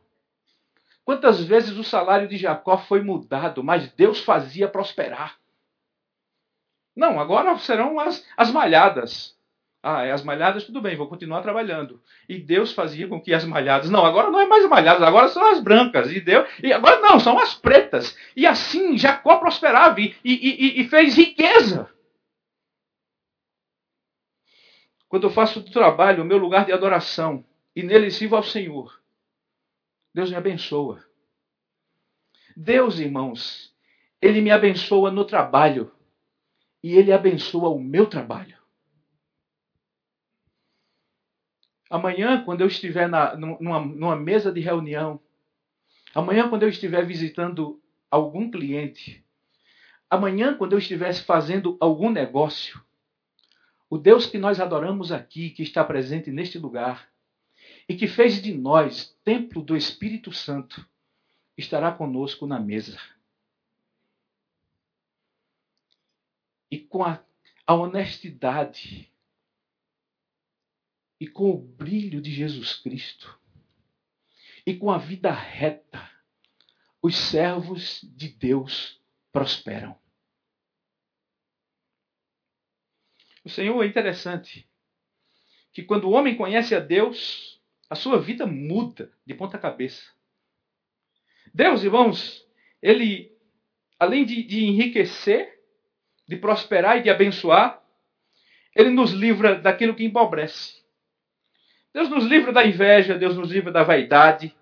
Quantas 1.05 1.45
vezes 1.45 1.77
o 1.77 1.85
salário 1.85 2.27
de 2.27 2.37
Jacó 2.37 2.79
foi 2.79 3.03
mudado, 3.03 3.63
mas 3.63 3.93
Deus 3.93 4.21
fazia 4.21 4.69
prosperar. 4.69 5.39
Não, 6.97 7.21
agora 7.21 7.57
serão 7.59 8.01
as, 8.01 8.25
as 8.37 8.51
malhadas. 8.51 9.35
Ah, 9.83 10.03
é 10.03 10.13
as 10.13 10.25
malhadas, 10.25 10.65
tudo 10.65 10.81
bem, 10.81 10.97
vou 10.97 11.07
continuar 11.07 11.43
trabalhando. 11.43 12.01
E 12.27 12.39
Deus 12.39 12.73
fazia 12.73 13.07
com 13.07 13.21
que 13.21 13.35
as 13.35 13.45
malhadas. 13.45 13.91
Não, 13.91 14.07
agora 14.07 14.31
não 14.31 14.41
é 14.41 14.47
mais 14.47 14.67
malhadas, 14.67 15.03
agora 15.03 15.29
são 15.29 15.45
as 15.45 15.61
brancas. 15.61 16.11
E 16.11 16.21
Deus, 16.23 16.49
e 16.63 16.73
agora 16.73 17.01
não, 17.01 17.21
são 17.21 17.39
as 17.39 17.53
pretas. 17.53 18.17
E 18.35 18.47
assim 18.47 18.97
Jacó 18.97 19.37
prosperava 19.37 20.01
e, 20.01 20.15
e, 20.25 20.81
e 20.81 20.89
fez 20.89 21.19
riqueza. 21.19 21.91
Quando 25.07 25.25
eu 25.25 25.31
faço 25.31 25.61
do 25.61 25.71
trabalho 25.71 26.23
o 26.23 26.27
meu 26.27 26.39
lugar 26.39 26.65
de 26.65 26.73
adoração 26.73 27.45
e 27.77 27.83
nele 27.83 28.11
sirvo 28.11 28.37
ao 28.37 28.43
Senhor, 28.43 28.99
Deus 30.15 30.31
me 30.31 30.37
abençoa. 30.37 31.05
Deus, 32.57 33.01
irmãos, 33.01 33.75
Ele 34.23 34.41
me 34.41 34.53
abençoa 34.53 35.11
no 35.11 35.25
trabalho 35.25 35.91
e 36.83 36.95
Ele 36.95 37.13
abençoa 37.13 37.69
o 37.69 37.81
meu 37.81 38.07
trabalho. 38.07 38.57
Amanhã, 41.91 42.45
quando 42.45 42.61
eu 42.61 42.69
estiver 42.69 43.09
na, 43.09 43.37
numa, 43.37 43.81
numa 43.81 44.17
mesa 44.17 44.53
de 44.53 44.61
reunião, 44.61 45.21
amanhã, 46.15 46.49
quando 46.49 46.63
eu 46.63 46.69
estiver 46.69 47.05
visitando 47.05 47.81
algum 48.11 48.51
cliente, 48.51 49.25
amanhã, 50.09 50.57
quando 50.57 50.73
eu 50.73 50.79
estiver 50.79 51.13
fazendo 51.13 51.77
algum 51.81 52.11
negócio, 52.11 52.81
o 53.91 53.99
Deus 53.99 54.27
que 54.27 54.39
nós 54.39 54.61
adoramos 54.61 55.13
aqui, 55.13 55.51
que 55.51 55.63
está 55.63 55.85
presente 55.85 56.31
neste 56.31 56.59
lugar, 56.59 57.09
e 57.89 57.95
que 57.95 58.07
fez 58.07 58.41
de 58.43 58.55
nós 58.55 59.17
templo 59.25 59.63
do 59.63 59.77
Espírito 59.77 60.33
Santo, 60.33 60.87
estará 61.57 61.93
conosco 61.93 62.47
na 62.47 62.59
mesa. 62.59 62.99
e 66.75 66.81
com 66.81 67.05
a, 67.05 67.25
a 67.65 67.73
honestidade 67.73 69.09
e 71.21 71.29
com 71.29 71.51
o 71.51 71.57
brilho 71.57 72.21
de 72.21 72.33
Jesus 72.33 72.75
Cristo 72.75 73.39
e 74.67 74.77
com 74.77 74.91
a 74.91 74.99
vida 74.99 75.31
reta, 75.31 76.11
os 77.01 77.15
servos 77.15 78.01
de 78.03 78.29
Deus 78.29 79.01
prosperam. 79.31 79.97
O 83.45 83.49
Senhor 83.49 83.81
é 83.81 83.87
interessante 83.87 84.69
que 85.73 85.85
quando 85.85 86.09
o 86.09 86.11
homem 86.11 86.37
conhece 86.37 86.75
a 86.75 86.81
Deus, 86.81 87.54
a 87.95 87.97
sua 87.97 88.19
vida 88.19 88.45
muda 88.45 89.09
de 89.25 89.35
ponta 89.35 89.57
cabeça. 89.57 90.03
Deus, 91.55 91.85
irmãos, 91.85 92.45
ele, 92.83 93.31
além 94.01 94.25
de, 94.25 94.43
de 94.43 94.65
enriquecer, 94.65 95.61
de 96.27 96.37
prosperar 96.37 96.99
e 96.99 97.03
de 97.03 97.11
abençoar, 97.11 97.81
ele 98.75 98.91
nos 98.91 99.13
livra 99.13 99.55
daquilo 99.55 99.95
que 99.95 100.05
empobrece. 100.05 100.83
Deus 101.93 102.09
nos 102.11 102.25
livra 102.25 102.53
da 102.53 102.67
inveja, 102.67 103.17
Deus 103.17 103.37
nos 103.37 103.53
livra 103.53 103.71
da 103.71 103.85
vaidade, 103.85 104.53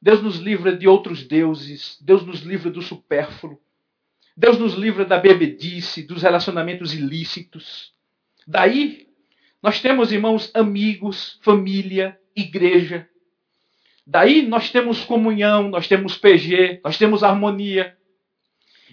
Deus 0.00 0.22
nos 0.22 0.38
livra 0.38 0.74
de 0.74 0.88
outros 0.88 1.22
deuses, 1.22 1.98
Deus 2.00 2.24
nos 2.24 2.40
livra 2.40 2.70
do 2.70 2.80
supérfluo, 2.80 3.60
Deus 4.34 4.58
nos 4.58 4.72
livra 4.72 5.04
da 5.04 5.18
bebedice, 5.18 6.02
dos 6.02 6.22
relacionamentos 6.22 6.94
ilícitos. 6.94 7.92
Daí, 8.46 9.06
nós 9.62 9.82
temos, 9.82 10.10
irmãos, 10.10 10.50
amigos, 10.54 11.38
família, 11.42 12.18
igreja. 12.40 13.08
Daí 14.06 14.42
nós 14.42 14.70
temos 14.70 15.04
comunhão, 15.04 15.68
nós 15.68 15.86
temos 15.86 16.16
PG, 16.16 16.80
nós 16.82 16.98
temos 16.98 17.22
harmonia. 17.22 17.96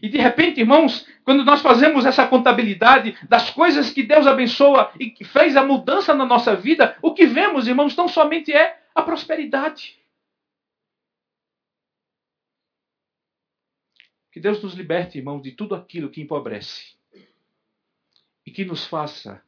E 0.02 0.08
de 0.10 0.18
repente, 0.18 0.60
irmãos, 0.60 1.08
quando 1.24 1.44
nós 1.44 1.62
fazemos 1.62 2.06
essa 2.06 2.28
contabilidade 2.28 3.18
das 3.28 3.50
coisas 3.50 3.90
que 3.90 4.04
Deus 4.04 4.28
abençoa 4.28 4.92
e 5.00 5.10
que 5.10 5.24
fez 5.24 5.58
a 5.58 5.66
mudança 5.66 6.14
na 6.14 6.26
nossa 6.26 6.56
vida, 6.56 6.96
o 7.02 7.14
que 7.14 7.26
vemos, 7.26 7.68
irmãos, 7.68 7.96
não 7.96 8.08
somente 8.08 8.54
é 8.54 8.80
a 8.94 9.02
prosperidade. 9.02 9.98
Que 14.32 14.40
Deus 14.40 14.62
nos 14.62 14.76
liberte, 14.76 15.18
irmãos, 15.18 15.42
de 15.42 15.52
tudo 15.52 15.74
aquilo 15.74 16.12
que 16.12 16.22
empobrece 16.22 16.96
e 18.46 18.52
que 18.52 18.64
nos 18.64 18.86
faça 18.86 19.42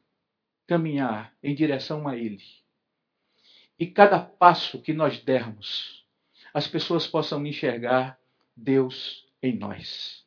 caminhar 0.66 1.32
em 1.42 1.54
direção 1.54 2.08
a 2.08 2.16
Ele. 2.16 2.42
E 3.80 3.86
cada 3.86 4.18
passo 4.20 4.82
que 4.82 4.92
nós 4.92 5.22
dermos, 5.22 6.04
as 6.52 6.68
pessoas 6.68 7.06
possam 7.06 7.46
enxergar 7.46 8.20
Deus 8.54 9.26
em 9.42 9.56
nós. 9.56 10.22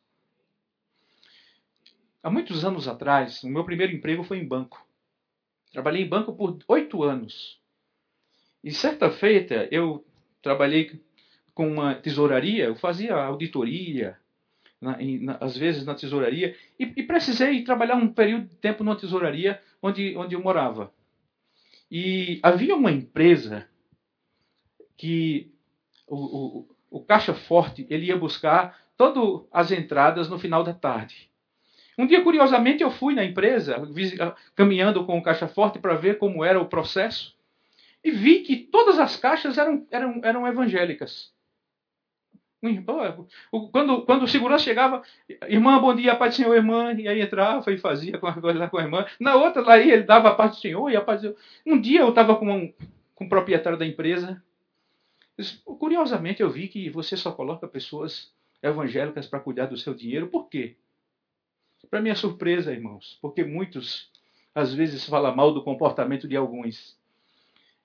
Há 2.24 2.32
muitos 2.32 2.66
anos 2.66 2.88
atrás, 2.88 3.44
o 3.44 3.50
meu 3.50 3.64
primeiro 3.64 3.94
emprego 3.94 4.24
foi 4.24 4.40
em 4.40 4.48
banco. 4.48 4.84
Trabalhei 5.72 6.02
em 6.02 6.10
banco 6.10 6.34
por 6.34 6.58
oito 6.68 7.04
anos. 7.04 7.62
E 8.64 8.72
certa 8.72 9.12
feita 9.12 9.68
eu 9.70 10.04
trabalhei 10.42 11.00
com 11.54 11.72
uma 11.72 11.94
tesouraria, 11.94 12.66
eu 12.66 12.76
fazia 12.76 13.14
auditoria, 13.14 14.18
na, 14.82 14.98
na, 14.98 15.38
às 15.40 15.56
vezes 15.56 15.86
na 15.86 15.94
tesouraria, 15.94 16.58
e, 16.80 16.92
e, 16.96 17.04
precisei 17.04 17.64
trabalhar 17.64 17.98
um 17.98 18.12
período 18.12 18.48
de 18.48 18.56
tempo 18.56 18.84
numa 18.84 18.98
tesouraria 18.98 19.62
onde, 19.80 20.18
onde 20.18 20.34
eu 20.34 20.42
morava. 20.42 20.92
E 21.96 22.40
havia 22.42 22.76
uma 22.76 22.92
empresa 22.92 23.68
que 24.98 25.52
o, 26.08 26.16
o, 26.16 26.68
o 26.90 27.04
caixa 27.04 27.36
forte 27.36 27.86
ele 27.88 28.08
ia 28.08 28.18
buscar 28.18 28.82
todas 28.98 29.48
as 29.52 29.72
entradas 29.72 30.28
no 30.28 30.40
final 30.40 30.64
da 30.64 30.74
tarde. 30.74 31.30
Um 31.96 32.08
dia, 32.08 32.24
curiosamente, 32.24 32.82
eu 32.82 32.90
fui 32.90 33.14
na 33.14 33.24
empresa, 33.24 33.76
ah, 34.20 34.36
caminhando 34.56 35.06
com 35.06 35.20
o 35.20 35.22
caixa 35.22 35.48
forte 35.48 35.78
para 35.78 35.94
ver 35.94 36.18
como 36.18 36.44
era 36.44 36.60
o 36.60 36.66
processo, 36.66 37.38
e 38.04 38.10
vi 38.10 38.40
que 38.40 38.56
todas 38.56 38.98
as 38.98 39.16
caixas 39.16 39.60
eram, 39.60 39.86
eram, 39.92 40.22
eram 40.24 40.48
evangélicas. 40.48 41.32
Quando, 43.72 44.03
quando 44.03 44.24
o 44.24 44.27
segurança 44.27 44.63
chegava, 44.63 45.03
irmã, 45.50 45.82
bom 45.82 45.93
dia, 45.93 46.15
paz 46.15 46.34
do 46.34 46.38
Senhor, 46.38 46.55
irmã, 46.55 46.93
e 46.93 47.10
aí 47.10 47.20
entrava 47.20 47.70
e 47.74 47.77
fazia 47.77 48.17
com 48.17 48.25
a, 48.25 48.34
com 48.70 48.77
a 48.77 48.82
irmã. 48.82 49.05
Na 49.20 49.36
outra, 49.36 49.62
lá 49.62 49.77
ele 49.77 50.03
dava 50.03 50.29
a 50.29 50.36
paz 50.36 50.51
do 50.51 50.58
Senhor 50.58 50.89
e 50.89 50.96
a 50.96 51.01
paz 51.01 51.22
do 51.22 51.27
Senhor. 51.27 51.38
Um 51.65 51.82
dia 51.82 52.00
eu 52.00 52.10
estava 52.10 52.38
com, 52.38 52.50
um, 52.50 52.74
com 53.15 53.25
o 53.25 53.29
proprietário 53.29 53.77
da 53.77 53.86
empresa. 53.86 54.41
Curiosamente, 55.65 56.41
eu 56.41 56.50
vi 56.50 56.70
que 56.70 56.89
você 56.89 57.17
só 57.17 57.34
coloca 57.34 57.67
pessoas 57.67 58.32
evangélicas 58.62 59.27
para 59.27 59.41
cuidar 59.41 59.65
do 59.65 59.75
seu 59.75 59.93
dinheiro. 59.93 60.27
Por 60.27 60.48
quê? 60.48 60.77
Para 61.89 62.00
minha 62.00 62.15
surpresa, 62.15 62.72
irmãos, 62.72 63.17
porque 63.22 63.43
muitos 63.43 64.10
às 64.55 64.74
vezes 64.74 65.05
falam 65.05 65.36
mal 65.36 65.53
do 65.53 65.63
comportamento 65.63 66.29
de 66.29 66.38
alguns. 66.38 66.98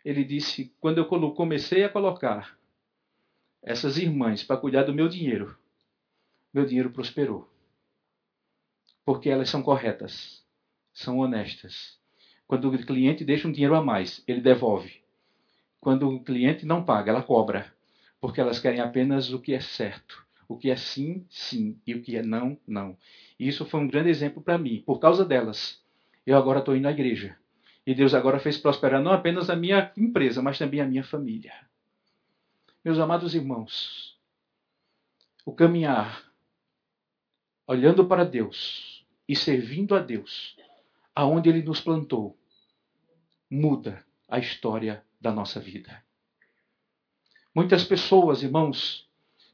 Ele 0.05 0.23
disse: 0.23 0.73
quando 0.81 0.99
eu 0.99 1.07
comecei 1.33 1.83
a 1.83 1.89
colocar 1.89 2.58
essas 3.63 3.99
irmãs 3.99 4.43
para 4.43 4.61
cuidar 4.61 4.85
do 4.85 4.95
meu 4.95 5.09
dinheiro, 5.09 5.57
meu 6.53 6.65
dinheiro 6.65 6.91
prosperou. 6.91 7.49
Porque 9.05 9.29
elas 9.29 9.51
são 9.51 9.63
corretas, 9.63 10.45
são 10.93 11.19
honestas. 11.19 11.99
Quando 12.47 12.71
o 12.71 12.87
cliente 12.87 13.25
deixa 13.25 13.47
um 13.47 13.53
dinheiro 13.53 13.75
a 13.75 13.83
mais, 13.83 14.23
ele 14.27 14.41
devolve. 14.41 15.03
Quando 15.81 16.09
o 16.09 16.23
cliente 16.23 16.67
não 16.67 16.85
paga, 16.85 17.11
ela 17.11 17.23
cobra. 17.23 17.73
Porque 18.21 18.41
elas 18.41 18.59
querem 18.59 18.81
apenas 18.81 19.33
o 19.33 19.41
que 19.41 19.55
é 19.55 19.61
certo. 19.61 20.27
O 20.49 20.57
que 20.57 20.71
é 20.71 20.77
sim, 20.77 21.27
sim. 21.29 21.79
E 21.87 21.95
o 21.95 22.03
que 22.03 22.17
é 22.17 22.23
não, 22.23 22.59
não. 22.67 22.97
E 23.39 23.47
isso 23.47 23.67
foi 23.67 23.81
um 23.81 23.89
grande 23.89 24.09
exemplo 24.09 24.43
para 24.43 24.59
mim. 24.59 24.83
Por 24.85 24.99
causa 24.99 25.25
delas, 25.25 25.83
eu 26.27 26.37
agora 26.37 26.61
estou 26.61 26.75
indo 26.75 26.89
à 26.89 26.91
igreja. 26.91 27.37
E 27.87 27.95
Deus 27.95 28.15
agora 28.15 28.41
fez 28.41 28.57
prosperar 28.57 29.03
não 29.03 29.13
apenas 29.13 29.49
a 29.49 29.57
minha 29.57 29.93
empresa, 29.97 30.43
mas 30.43 30.59
também 30.59 30.81
a 30.81 30.87
minha 30.87 31.05
família. 31.05 31.53
Meus 32.85 32.99
amados 32.99 33.35
irmãos, 33.35 34.17
o 35.45 35.53
caminhar 35.53 36.25
olhando 37.67 38.07
para 38.07 38.25
Deus 38.25 39.05
e 39.29 39.35
servindo 39.35 39.97
a 39.97 39.99
Deus, 39.99 40.57
aonde 41.15 41.49
Ele 41.49 41.63
nos 41.63 41.81
plantou, 41.81 42.39
muda 43.51 44.05
a 44.29 44.39
história 44.39 45.05
da 45.21 45.33
nossa 45.33 45.59
vida. 45.59 46.03
Muitas 47.53 47.83
pessoas, 47.83 48.45
irmãos, 48.45 49.09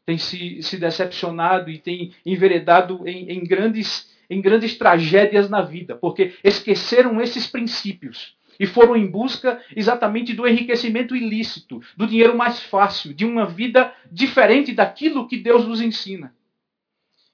têm 0.04 0.18
se, 0.18 0.62
se 0.62 0.76
decepcionado 0.76 1.70
e 1.70 1.78
têm 1.78 2.14
enveredado 2.26 3.08
em, 3.08 3.30
em, 3.30 3.42
grandes, 3.42 4.14
em 4.28 4.42
grandes 4.42 4.76
tragédias 4.76 5.48
na 5.48 5.62
vida, 5.62 5.96
porque 5.96 6.36
esqueceram 6.44 7.20
esses 7.22 7.46
princípios 7.46 8.36
e 8.58 8.66
foram 8.66 8.96
em 8.96 9.06
busca 9.06 9.60
exatamente 9.74 10.32
do 10.32 10.46
enriquecimento 10.46 11.14
ilícito, 11.16 11.80
do 11.96 12.06
dinheiro 12.06 12.36
mais 12.36 12.62
fácil, 12.62 13.12
de 13.12 13.24
uma 13.24 13.46
vida 13.46 13.92
diferente 14.10 14.72
daquilo 14.72 15.26
que 15.26 15.36
Deus 15.36 15.66
nos 15.66 15.80
ensina. 15.80 16.34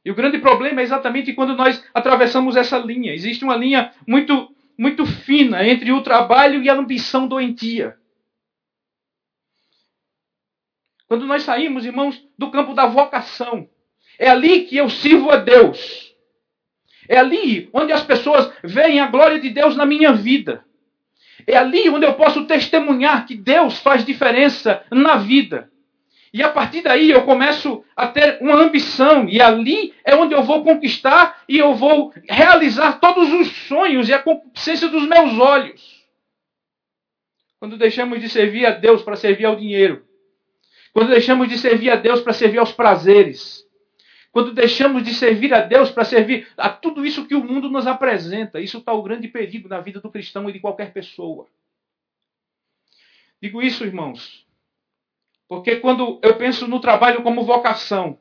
E 0.05 0.11
o 0.11 0.15
grande 0.15 0.39
problema 0.39 0.81
é 0.81 0.85
exatamente 0.85 1.33
quando 1.35 1.55
nós 1.55 1.85
atravessamos 1.93 2.57
essa 2.57 2.79
linha. 2.79 3.13
Existe 3.13 3.45
uma 3.45 3.57
linha 3.57 3.93
muito, 4.07 4.55
muito 4.79 5.05
fina 5.05 5.67
entre 5.67 5.93
o 5.93 6.03
trabalho 6.03 6.63
e 6.63 6.71
a 6.71 6.75
ambição 6.75 7.29
doentia. 7.29 7.97
Quando 11.07 11.27
nós 11.27 11.43
saímos, 11.43 11.85
irmãos, 11.85 12.25
do 12.39 12.51
campo 12.51 12.73
da 12.73 12.87
vocação, 12.87 13.69
é 14.19 14.31
ali 14.31 14.63
que 14.63 14.77
eu 14.77 14.89
sirvo 14.89 15.31
a 15.31 15.37
Deus. 15.37 16.15
É 17.09 17.19
ali 17.19 17.69
onde 17.73 17.93
as 17.93 18.05
pessoas 18.05 18.51
veem 18.63 19.01
a 19.01 19.09
glória 19.09 19.41
de 19.41 19.51
Deus 19.51 19.77
na 19.77 19.85
minha 19.85 20.13
vida. 20.13 20.65
É 21.47 21.57
ali 21.57 21.89
onde 21.89 22.07
eu 22.07 22.15
posso 22.15 22.45
testemunhar 22.45 23.27
que 23.27 23.35
Deus 23.35 23.79
faz 23.79 24.05
diferença 24.05 24.83
na 24.91 25.17
vida. 25.17 25.71
E 26.33 26.43
a 26.43 26.49
partir 26.49 26.83
daí 26.83 27.11
eu 27.11 27.23
começo 27.23 27.85
a 27.97 28.07
ter 28.07 28.39
uma 28.41 28.55
ambição, 28.55 29.29
e 29.29 29.43
ali 29.43 29.93
é 30.05 30.15
onde 30.15 30.33
eu 30.33 30.43
vou 30.43 30.63
conquistar 30.63 31.43
e 31.49 31.59
eu 31.59 31.75
vou 31.75 32.13
realizar 32.29 33.01
todos 33.01 33.33
os 33.33 33.49
sonhos 33.67 34.09
e 34.09 34.13
a 34.13 34.23
concupiscência 34.23 34.89
dos 34.89 35.07
meus 35.09 35.39
olhos. 35.39 36.01
Quando 37.59 37.77
deixamos 37.77 38.21
de 38.21 38.29
servir 38.29 38.65
a 38.65 38.71
Deus 38.71 39.03
para 39.03 39.17
servir 39.17 39.45
ao 39.45 39.57
dinheiro, 39.57 40.05
quando 40.93 41.11
deixamos 41.11 41.49
de 41.49 41.59
servir 41.59 41.91
a 41.91 41.97
Deus 41.97 42.21
para 42.21 42.33
servir 42.33 42.59
aos 42.59 42.73
prazeres, 42.73 43.65
quando 44.33 44.55
deixamos 44.55 45.03
de 45.03 45.13
servir 45.13 45.53
a 45.53 45.61
Deus 45.61 45.91
para 45.91 46.05
servir 46.05 46.47
a 46.57 46.69
tudo 46.69 47.05
isso 47.05 47.27
que 47.27 47.35
o 47.35 47.45
mundo 47.45 47.69
nos 47.69 47.87
apresenta, 47.87 48.61
isso 48.61 48.79
está 48.79 48.93
o 48.93 49.03
grande 49.03 49.27
perigo 49.27 49.69
na 49.69 49.81
vida 49.81 50.01
do 50.01 50.11
cristão 50.11 50.49
e 50.49 50.53
de 50.53 50.61
qualquer 50.61 50.93
pessoa. 50.93 51.49
Digo 53.43 53.61
isso, 53.61 53.85
irmãos, 53.85 54.47
porque 55.49 55.77
quando 55.77 56.21
eu 56.23 56.37
penso 56.37 56.69
no 56.69 56.79
trabalho 56.79 57.23
como 57.23 57.45
vocação, 57.45 58.19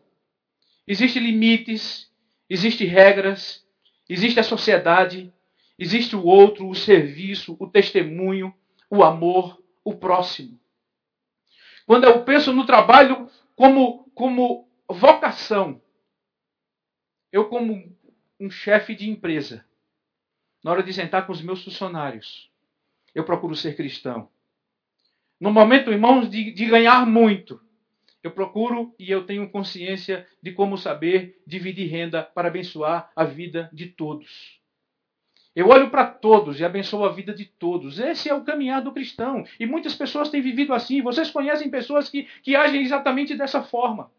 existem 0.87 1.21
limites, 1.21 2.11
existem 2.49 2.87
regras, 2.87 3.63
existe 4.07 4.39
a 4.39 4.43
sociedade, 4.43 5.31
existe 5.77 6.15
o 6.15 6.25
outro, 6.25 6.67
o 6.67 6.73
serviço, 6.73 7.55
o 7.59 7.67
testemunho, 7.67 8.51
o 8.89 9.03
amor, 9.03 9.61
o 9.83 9.93
próximo. 9.93 10.59
Quando 11.85 12.05
eu 12.05 12.23
penso 12.23 12.51
no 12.51 12.65
trabalho 12.65 13.29
como, 13.55 14.09
como 14.15 14.67
vocação, 14.89 15.79
eu, 17.31 17.45
como 17.45 17.95
um 18.39 18.49
chefe 18.49 18.95
de 18.95 19.09
empresa, 19.09 19.65
na 20.63 20.71
hora 20.71 20.83
de 20.83 20.93
sentar 20.93 21.25
com 21.25 21.31
os 21.31 21.41
meus 21.41 21.63
funcionários, 21.63 22.49
eu 23.13 23.23
procuro 23.23 23.55
ser 23.55 23.75
cristão. 23.75 24.29
No 25.39 25.51
momento, 25.51 25.91
irmãos, 25.91 26.29
de, 26.29 26.51
de 26.51 26.65
ganhar 26.65 27.05
muito, 27.05 27.61
eu 28.21 28.31
procuro 28.31 28.93
e 28.99 29.09
eu 29.09 29.25
tenho 29.25 29.49
consciência 29.49 30.27
de 30.41 30.51
como 30.51 30.77
saber 30.77 31.41
dividir 31.47 31.89
renda 31.89 32.23
para 32.23 32.49
abençoar 32.49 33.09
a 33.15 33.23
vida 33.23 33.69
de 33.71 33.87
todos. 33.87 34.59
Eu 35.55 35.69
olho 35.69 35.89
para 35.89 36.05
todos 36.05 36.59
e 36.59 36.65
abençoo 36.65 37.03
a 37.03 37.11
vida 37.11 37.33
de 37.33 37.45
todos. 37.45 37.99
Esse 37.99 38.29
é 38.29 38.33
o 38.33 38.43
caminhar 38.43 38.81
do 38.81 38.91
cristão. 38.91 39.45
E 39.59 39.65
muitas 39.65 39.95
pessoas 39.95 40.29
têm 40.29 40.41
vivido 40.41 40.73
assim. 40.73 41.01
Vocês 41.01 41.31
conhecem 41.31 41.69
pessoas 41.69 42.09
que, 42.09 42.23
que 42.43 42.55
agem 42.55 42.81
exatamente 42.81 43.35
dessa 43.35 43.63
forma. 43.63 44.11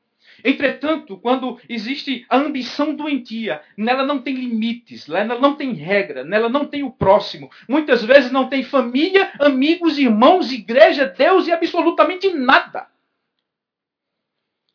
Entretanto, 0.44 1.18
quando 1.18 1.59
existe 1.68 2.24
a 2.28 2.37
ambição 2.37 2.94
doentia, 2.94 3.62
nela 3.76 4.04
não 4.04 4.20
tem 4.20 4.35
limites, 4.35 5.06
nela 5.06 5.38
não 5.38 5.54
tem 5.54 5.72
regra, 5.72 6.24
nela 6.24 6.48
não 6.48 6.64
tem 6.64 6.83
o 6.83 6.90
próximo. 6.90 7.50
Muitas 7.68 8.04
vezes 8.04 8.30
não 8.30 8.48
tem 8.48 8.62
família, 8.62 9.33
amigos, 9.40 9.98
irmãos, 9.98 10.52
igreja, 10.52 11.06
Deus 11.06 11.46
e 11.46 11.52
absolutamente 11.52 12.30
nada. 12.33 12.88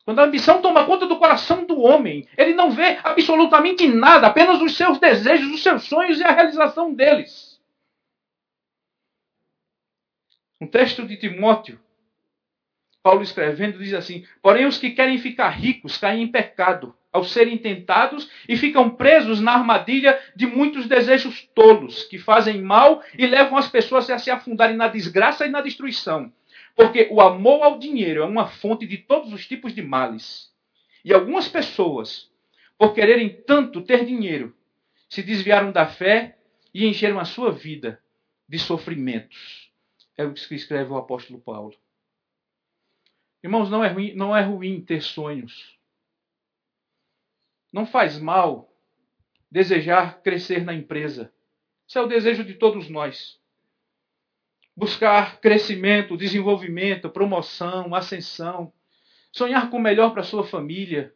Quando 0.03 0.19
a 0.19 0.25
ambição 0.25 0.61
toma 0.61 0.85
conta 0.85 1.07
do 1.07 1.17
coração 1.17 1.65
do 1.65 1.79
homem, 1.79 2.27
ele 2.37 2.53
não 2.53 2.69
vê 2.69 2.99
absolutamente 3.03 3.87
nada, 3.87 4.27
apenas 4.27 4.61
os 4.61 4.77
seus 4.77 4.99
desejos, 4.99 5.51
os 5.51 5.63
seus 5.63 5.83
sonhos 5.85 6.19
e 6.19 6.23
a 6.23 6.31
realização 6.31 6.93
deles. 6.93 7.59
Um 10.61 10.67
texto 10.67 11.05
de 11.07 11.17
Timóteo 11.17 11.79
Paulo 13.05 13.21
escrevendo 13.21 13.77
diz 13.77 13.93
assim: 13.93 14.25
Porém, 14.41 14.65
os 14.65 14.79
que 14.79 14.89
querem 14.89 15.19
ficar 15.19 15.49
ricos 15.49 15.95
caem 15.95 16.23
em 16.23 16.27
pecado 16.27 16.95
ao 17.13 17.23
serem 17.23 17.55
tentados 17.55 18.27
e 18.49 18.57
ficam 18.57 18.89
presos 18.89 19.39
na 19.39 19.53
armadilha 19.53 20.19
de 20.35 20.47
muitos 20.47 20.87
desejos 20.87 21.47
tolos 21.53 22.01
que 22.05 22.17
fazem 22.17 22.63
mal 22.63 23.03
e 23.15 23.27
levam 23.27 23.59
as 23.59 23.69
pessoas 23.69 24.09
a 24.09 24.17
se 24.17 24.31
afundarem 24.31 24.75
na 24.75 24.87
desgraça 24.87 25.45
e 25.45 25.51
na 25.51 25.61
destruição. 25.61 26.33
Porque 26.75 27.07
o 27.11 27.21
amor 27.21 27.61
ao 27.61 27.77
dinheiro 27.77 28.23
é 28.23 28.25
uma 28.25 28.47
fonte 28.47 28.87
de 28.87 28.97
todos 28.97 29.31
os 29.31 29.45
tipos 29.45 29.75
de 29.75 29.83
males. 29.83 30.51
E 31.03 31.13
algumas 31.13 31.47
pessoas, 31.47 32.31
por 32.75 32.95
quererem 32.95 33.29
tanto 33.45 33.83
ter 33.83 34.03
dinheiro, 34.03 34.51
se 35.07 35.21
desviaram 35.21 35.71
da 35.71 35.85
fé 35.85 36.39
e 36.73 36.87
encheram 36.87 37.19
a 37.19 37.25
sua 37.25 37.51
vida 37.51 38.01
de 38.49 38.57
sofrimentos. 38.57 39.69
É 40.17 40.25
o 40.25 40.33
que 40.33 40.55
escreve 40.55 40.91
o 40.91 40.97
apóstolo 40.97 41.39
Paulo. 41.39 41.75
Irmãos, 43.45 43.69
não 43.69 43.85
é 43.85 43.89
ruim, 43.89 44.15
não 44.15 44.35
é 44.35 44.41
ruim 44.41 44.81
ter 44.81 45.03
sonhos. 45.03 45.77
Não 47.71 47.85
faz 47.85 48.17
mal 48.17 48.73
desejar 49.51 50.19
crescer 50.23 50.65
na 50.65 50.73
empresa. 50.73 51.31
Isso 51.87 51.99
é 51.99 52.01
o 52.01 52.07
desejo 52.07 52.43
de 52.43 52.55
todos 52.55 52.89
nós. 52.89 53.39
Buscar 54.75 55.39
crescimento, 55.39 56.17
desenvolvimento, 56.17 57.07
promoção, 57.07 57.93
ascensão. 57.93 58.73
Sonhar 59.31 59.69
com 59.69 59.77
o 59.77 59.79
melhor 59.79 60.11
para 60.11 60.23
sua 60.23 60.43
família. 60.43 61.13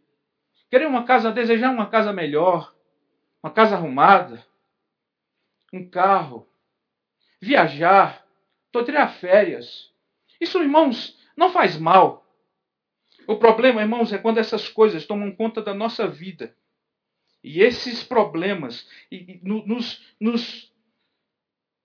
Querer 0.70 0.86
uma 0.86 1.06
casa, 1.06 1.32
desejar 1.32 1.72
uma 1.72 1.90
casa 1.90 2.14
melhor. 2.14 2.76
Uma 3.42 3.52
casa 3.52 3.76
arrumada. 3.76 4.46
Um 5.74 5.90
carro. 5.90 6.48
Viajar. 7.42 8.24
Tirar 8.86 9.08
férias. 9.16 9.92
Isso, 10.40 10.62
irmãos, 10.62 11.19
não 11.40 11.52
faz 11.52 11.78
mal. 11.78 12.28
O 13.26 13.38
problema, 13.38 13.82
irmãos, 13.82 14.12
é 14.12 14.18
quando 14.18 14.40
essas 14.40 14.68
coisas 14.68 15.06
tomam 15.06 15.32
conta 15.32 15.62
da 15.62 15.74
nossa 15.74 16.08
vida. 16.08 16.54
E 17.42 17.62
esses 17.62 18.04
problemas 18.04 18.88
nos, 19.42 20.04
nos, 20.20 20.74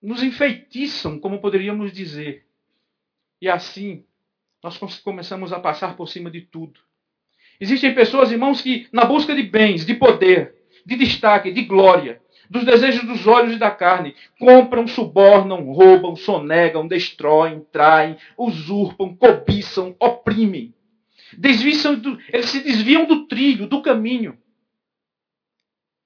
nos 0.02 0.22
enfeitiçam, 0.22 1.20
como 1.20 1.40
poderíamos 1.40 1.92
dizer. 1.92 2.46
E 3.40 3.48
assim, 3.48 4.04
nós 4.62 4.76
começamos 5.00 5.52
a 5.52 5.60
passar 5.60 5.96
por 5.96 6.08
cima 6.08 6.30
de 6.30 6.40
tudo. 6.40 6.80
Existem 7.60 7.94
pessoas, 7.94 8.32
irmãos, 8.32 8.60
que, 8.60 8.88
na 8.92 9.04
busca 9.04 9.34
de 9.34 9.44
bens, 9.44 9.86
de 9.86 9.94
poder, 9.94 10.56
de 10.84 10.96
destaque, 10.96 11.52
de 11.52 11.62
glória, 11.62 12.20
dos 12.48 12.64
desejos 12.64 13.04
dos 13.04 13.26
olhos 13.26 13.54
e 13.54 13.58
da 13.58 13.70
carne. 13.70 14.14
Compram, 14.38 14.86
subornam, 14.86 15.72
roubam, 15.72 16.16
sonegam, 16.16 16.86
destroem, 16.86 17.66
traem, 17.72 18.16
usurpam, 18.36 19.14
cobiçam, 19.14 19.94
oprimem. 19.98 20.74
Desviam 21.36 21.94
do, 21.96 22.18
eles 22.28 22.50
se 22.50 22.60
desviam 22.60 23.06
do 23.06 23.26
trilho, 23.26 23.66
do 23.66 23.82
caminho. 23.82 24.38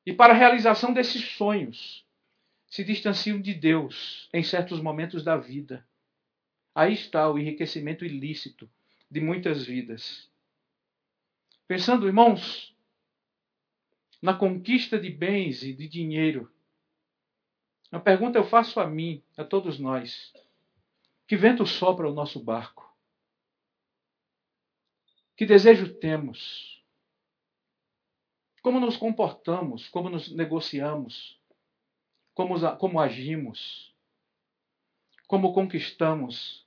E 0.07 0.13
para 0.13 0.33
a 0.33 0.37
realização 0.37 0.93
desses 0.93 1.23
sonhos, 1.23 2.05
se 2.67 2.85
distanciam 2.85 3.41
de 3.41 3.55
Deus 3.55 4.29
em 4.33 4.43
certos 4.43 4.81
momentos 4.81 5.23
da 5.23 5.37
vida. 5.37 5.85
Aí 6.75 6.95
está 6.95 7.31
o 7.31 7.39
enriquecimento 7.39 8.05
ilícito 8.05 8.69
de 9.11 9.21
muitas 9.21 9.65
vidas. 9.67 10.29
Pensando, 11.67 12.07
irmãos, 12.07 12.75
na 14.21 14.35
conquista 14.35 14.99
de 14.99 15.11
bens 15.11 15.63
e 15.63 15.73
de 15.73 15.89
dinheiro. 15.89 16.53
A 17.91 17.99
pergunta 17.99 18.39
eu 18.39 18.45
faço 18.45 18.81
a 18.81 18.87
mim, 18.87 19.23
a 19.37 19.45
todos 19.45 19.79
nós: 19.79 20.33
que 21.27 21.37
vento 21.37 21.67
sopra 21.67 22.09
o 22.09 22.15
nosso 22.15 22.43
barco? 22.43 22.89
Que 25.37 25.47
desejo 25.47 25.95
temos? 25.95 26.83
Como 28.61 28.81
nos 28.81 28.97
comportamos? 28.97 29.89
Como 29.89 30.11
nos 30.11 30.33
negociamos? 30.35 31.39
Como, 32.35 32.55
como 32.77 33.01
agimos? 33.01 33.95
Como 35.27 35.53
conquistamos? 35.53 36.67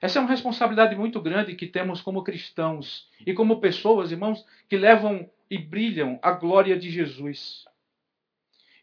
Essa 0.00 0.18
é 0.18 0.22
uma 0.22 0.30
responsabilidade 0.30 0.96
muito 0.96 1.20
grande 1.20 1.54
que 1.54 1.66
temos 1.66 2.00
como 2.00 2.24
cristãos 2.24 3.08
e 3.26 3.34
como 3.34 3.60
pessoas, 3.60 4.10
irmãos, 4.10 4.46
que 4.68 4.76
levam 4.76 5.30
e 5.50 5.58
brilham 5.58 6.18
a 6.22 6.30
glória 6.30 6.78
de 6.78 6.88
Jesus. 6.88 7.64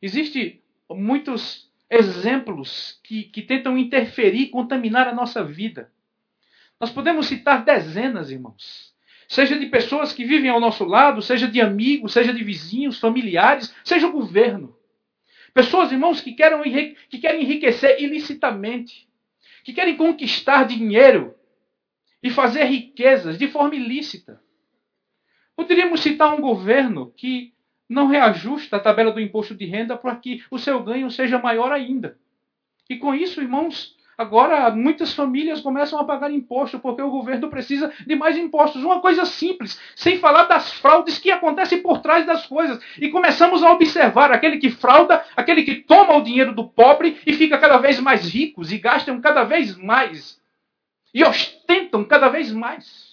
Existem 0.01 0.62
muitos 0.89 1.71
exemplos 1.89 2.99
que, 3.03 3.23
que 3.23 3.41
tentam 3.41 3.77
interferir, 3.77 4.47
contaminar 4.47 5.08
a 5.08 5.13
nossa 5.13 5.43
vida. 5.43 5.91
Nós 6.80 6.91
podemos 6.91 7.27
citar 7.27 7.63
dezenas, 7.63 8.30
irmãos. 8.30 8.93
Seja 9.27 9.58
de 9.58 9.65
pessoas 9.65 10.13
que 10.13 10.25
vivem 10.25 10.49
ao 10.49 10.60
nosso 10.60 10.86
lado, 10.86 11.21
seja 11.21 11.47
de 11.47 11.60
amigos, 11.60 12.13
seja 12.13 12.34
de 12.34 12.43
vizinhos, 12.43 12.99
familiares, 12.99 13.73
seja 13.84 14.08
o 14.08 14.12
governo. 14.12 14.77
Pessoas, 15.53 15.91
irmãos, 15.91 16.21
que 16.21 16.34
querem, 16.34 16.95
que 17.10 17.17
querem 17.17 17.43
enriquecer 17.43 18.01
ilicitamente, 18.01 19.08
que 19.63 19.73
querem 19.73 19.97
conquistar 19.97 20.65
dinheiro 20.65 21.36
e 22.21 22.30
fazer 22.30 22.65
riquezas 22.65 23.38
de 23.38 23.47
forma 23.47 23.75
ilícita. 23.75 24.41
Poderíamos 25.58 26.02
citar 26.02 26.32
um 26.36 26.39
governo 26.39 27.12
que 27.17 27.52
não 27.89 28.06
reajusta 28.06 28.78
a 28.78 28.80
tabela 28.80 29.12
do 29.12 29.20
imposto 29.20 29.56
de 29.56 29.65
renda 29.65 29.98
para 29.98 30.15
que 30.15 30.43
o 30.52 30.60
seu 30.60 30.84
ganho 30.84 31.10
seja 31.10 31.39
maior 31.39 31.72
ainda. 31.72 32.15
E 32.88 32.96
com 32.96 33.15
isso, 33.15 33.41
irmãos, 33.41 33.96
agora 34.15 34.70
muitas 34.70 35.15
famílias 35.15 35.60
começam 35.60 36.00
a 36.00 36.04
pagar 36.04 36.32
imposto 36.32 36.78
porque 36.78 37.02
o 37.02 37.10
governo 37.10 37.50
precisa 37.50 37.91
de 38.06 38.15
mais 38.15 38.38
impostos. 38.38 38.84
Uma 38.84 39.02
coisa 39.02 39.26
simples, 39.26 39.82
sem 39.96 40.20
falar 40.20 40.43
das 40.43 40.74
fraudes 40.74 41.17
que 41.17 41.32
acontecem 41.32 41.82
por 41.82 42.02
trás 42.02 42.24
das 42.24 42.46
coisas. 42.46 42.80
E 43.02 43.10
começamos 43.10 43.63
a 43.63 43.72
observar 43.72 44.32
aquele 44.32 44.60
que 44.60 44.70
frauda, 44.70 45.26
aquele 45.36 45.63
que 45.63 45.78
toma 45.78 46.17
o 46.17 46.22
dinheiro 46.22 46.54
do 46.54 46.67
pobre 46.67 47.17
e 47.26 47.34
fica 47.34 47.58
cada 47.58 47.80
vez 47.80 48.00
mais 48.00 48.30
ricos 48.32 48.72
e 48.72 48.78
gastam 48.78 49.20
cada 49.20 49.43
vez 49.43 49.76
mais. 49.76 50.39
E 51.12 51.24
ostentam 51.24 52.04
cada 52.04 52.30
vez 52.30 52.52
mais 52.52 53.07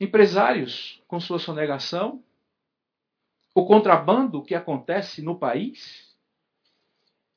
empresários 0.00 1.02
com 1.06 1.20
sua 1.20 1.38
sonegação, 1.38 2.24
o 3.54 3.66
contrabando 3.66 4.42
que 4.42 4.54
acontece 4.54 5.20
no 5.20 5.38
país. 5.38 6.16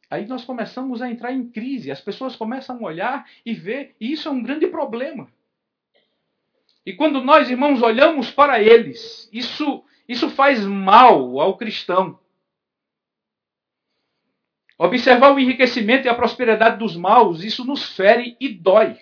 Aí 0.10 0.26
nós 0.26 0.46
começamos 0.46 1.02
a 1.02 1.10
entrar 1.10 1.34
em 1.34 1.50
crise, 1.50 1.92
as 1.92 2.00
pessoas 2.00 2.36
começam 2.36 2.78
a 2.78 2.88
olhar 2.88 3.30
e 3.46 3.54
ver, 3.54 3.96
e 4.00 4.14
isso 4.14 4.30
é 4.30 4.32
um 4.32 4.42
grande 4.42 4.68
problema. 4.68 5.28
E 6.86 6.94
quando 6.94 7.22
nós, 7.22 7.50
irmãos, 7.50 7.82
olhamos 7.82 8.32
para 8.32 8.62
eles, 8.62 9.30
isso, 9.34 9.84
isso 10.08 10.30
faz 10.30 10.66
mal 10.66 11.40
ao 11.40 11.58
cristão. 11.58 12.20
Observar 14.78 15.34
o 15.34 15.40
enriquecimento 15.40 16.08
e 16.08 16.10
a 16.10 16.16
prosperidade 16.16 16.78
dos 16.78 16.96
maus, 16.96 17.44
isso 17.44 17.66
nos 17.66 17.96
fere 17.96 18.36
e 18.40 18.50
dói. 18.50 19.00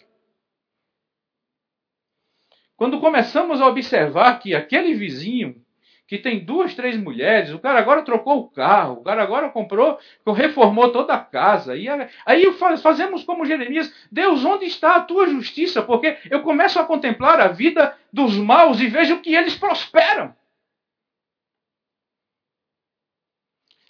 Quando 2.82 3.00
começamos 3.00 3.62
a 3.62 3.68
observar 3.68 4.40
que 4.40 4.56
aquele 4.56 4.96
vizinho 4.96 5.64
que 6.08 6.18
tem 6.18 6.44
duas, 6.44 6.74
três 6.74 6.98
mulheres, 6.98 7.54
o 7.54 7.60
cara 7.60 7.78
agora 7.78 8.02
trocou 8.02 8.40
o 8.40 8.50
carro, 8.50 8.94
o 8.94 9.04
cara 9.04 9.22
agora 9.22 9.52
comprou, 9.52 10.00
reformou 10.26 10.92
toda 10.92 11.14
a 11.14 11.20
casa. 11.20 11.78
E 11.78 11.88
aí 12.26 12.52
fazemos 12.82 13.24
como 13.24 13.46
Jeremias: 13.46 13.94
Deus, 14.12 14.44
onde 14.44 14.66
está 14.66 14.96
a 14.96 15.04
tua 15.04 15.28
justiça? 15.28 15.84
Porque 15.84 16.18
eu 16.28 16.42
começo 16.42 16.80
a 16.80 16.84
contemplar 16.84 17.40
a 17.40 17.50
vida 17.50 17.96
dos 18.12 18.36
maus 18.36 18.82
e 18.82 18.88
vejo 18.88 19.22
que 19.22 19.36
eles 19.36 19.56
prosperam. 19.56 20.36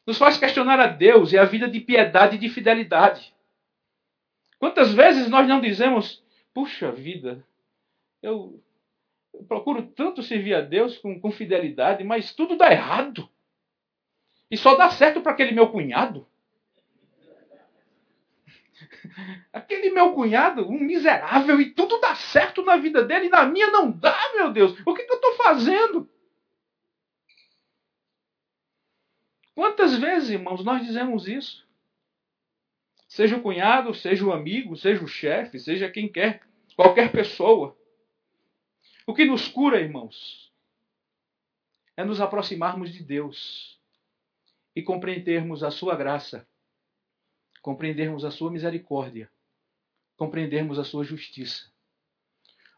Nos 0.05 0.17
faz 0.17 0.37
questionar 0.37 0.81
a 0.81 0.87
Deus 0.87 1.31
e 1.31 1.37
a 1.37 1.45
vida 1.45 1.69
de 1.69 1.79
piedade 1.79 2.35
e 2.35 2.39
de 2.39 2.49
fidelidade. 2.49 3.33
Quantas 4.59 4.93
vezes 4.93 5.29
nós 5.29 5.47
não 5.47 5.61
dizemos, 5.61 6.21
puxa 6.53 6.91
vida, 6.91 7.41
eu 8.21 8.61
eu 9.33 9.43
procuro 9.45 9.87
tanto 9.87 10.21
servir 10.21 10.53
a 10.53 10.61
Deus 10.61 10.97
com, 10.97 11.19
com 11.19 11.31
fidelidade, 11.31 12.03
mas 12.03 12.33
tudo 12.33 12.57
dá 12.57 12.71
errado. 12.71 13.29
E 14.49 14.57
só 14.57 14.75
dá 14.75 14.89
certo 14.89 15.21
para 15.21 15.31
aquele 15.31 15.53
meu 15.53 15.69
cunhado. 15.69 16.27
Aquele 19.53 19.91
meu 19.91 20.13
cunhado, 20.13 20.67
um 20.67 20.79
miserável, 20.79 21.59
e 21.61 21.71
tudo 21.71 21.99
dá 21.99 22.15
certo 22.15 22.63
na 22.63 22.77
vida 22.77 23.03
dele, 23.03 23.27
e 23.27 23.29
na 23.29 23.45
minha 23.45 23.67
não 23.67 23.91
dá, 23.91 24.17
meu 24.35 24.51
Deus. 24.51 24.77
O 24.85 24.93
que, 24.93 25.03
que 25.03 25.11
eu 25.11 25.15
estou 25.15 25.35
fazendo? 25.35 26.09
Quantas 29.53 29.97
vezes, 29.97 30.31
irmãos, 30.31 30.63
nós 30.63 30.85
dizemos 30.85 31.27
isso? 31.27 31.67
Seja 33.07 33.35
o 33.37 33.41
cunhado, 33.41 33.93
seja 33.93 34.25
o 34.25 34.31
amigo, 34.31 34.75
seja 34.75 35.03
o 35.03 35.07
chefe, 35.07 35.59
seja 35.59 35.89
quem 35.89 36.09
quer, 36.09 36.41
qualquer 36.75 37.11
pessoa. 37.11 37.77
O 39.11 39.13
que 39.13 39.25
nos 39.25 39.45
cura, 39.45 39.81
irmãos, 39.81 40.49
é 41.97 42.05
nos 42.05 42.21
aproximarmos 42.21 42.93
de 42.93 43.03
Deus 43.03 43.77
e 44.73 44.81
compreendermos 44.81 45.63
a 45.63 45.69
Sua 45.69 45.97
graça, 45.97 46.47
compreendermos 47.61 48.23
a 48.23 48.31
Sua 48.31 48.49
misericórdia, 48.49 49.29
compreendermos 50.15 50.79
a 50.79 50.85
Sua 50.85 51.03
justiça. 51.03 51.69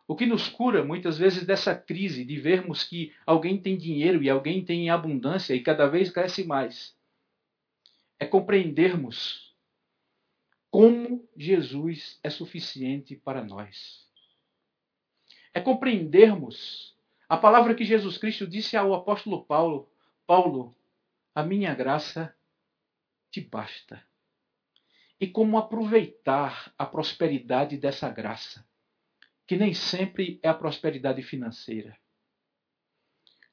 O 0.07 0.15
que 0.15 0.25
nos 0.25 0.49
cura 0.49 0.83
muitas 0.83 1.19
vezes 1.19 1.45
dessa 1.45 1.75
crise 1.75 2.25
de 2.25 2.39
vermos 2.39 2.83
que 2.83 3.13
alguém 3.27 3.61
tem 3.61 3.77
dinheiro 3.77 4.23
e 4.23 4.27
alguém 4.27 4.65
tem 4.65 4.85
em 4.85 4.89
abundância 4.89 5.53
e 5.53 5.61
cada 5.61 5.85
vez 5.85 6.09
cresce 6.09 6.43
mais 6.43 6.97
é 8.19 8.25
compreendermos 8.25 9.55
como 10.71 11.29
Jesus 11.37 12.19
é 12.23 12.31
suficiente 12.31 13.15
para 13.15 13.43
nós 13.43 14.11
é 15.53 15.61
compreendermos 15.61 16.95
a 17.29 17.37
palavra 17.37 17.75
que 17.75 17.85
Jesus 17.85 18.17
Cristo 18.17 18.47
disse 18.47 18.75
ao 18.75 18.93
apóstolo 18.93 19.45
Paulo: 19.45 19.89
Paulo, 20.25 20.75
a 21.33 21.43
minha 21.43 21.73
graça 21.73 22.33
te 23.31 23.41
basta. 23.41 24.01
E 25.19 25.27
como 25.27 25.57
aproveitar 25.57 26.73
a 26.77 26.85
prosperidade 26.85 27.77
dessa 27.77 28.09
graça, 28.09 28.65
que 29.47 29.55
nem 29.55 29.73
sempre 29.73 30.39
é 30.43 30.49
a 30.49 30.53
prosperidade 30.53 31.21
financeira. 31.21 31.97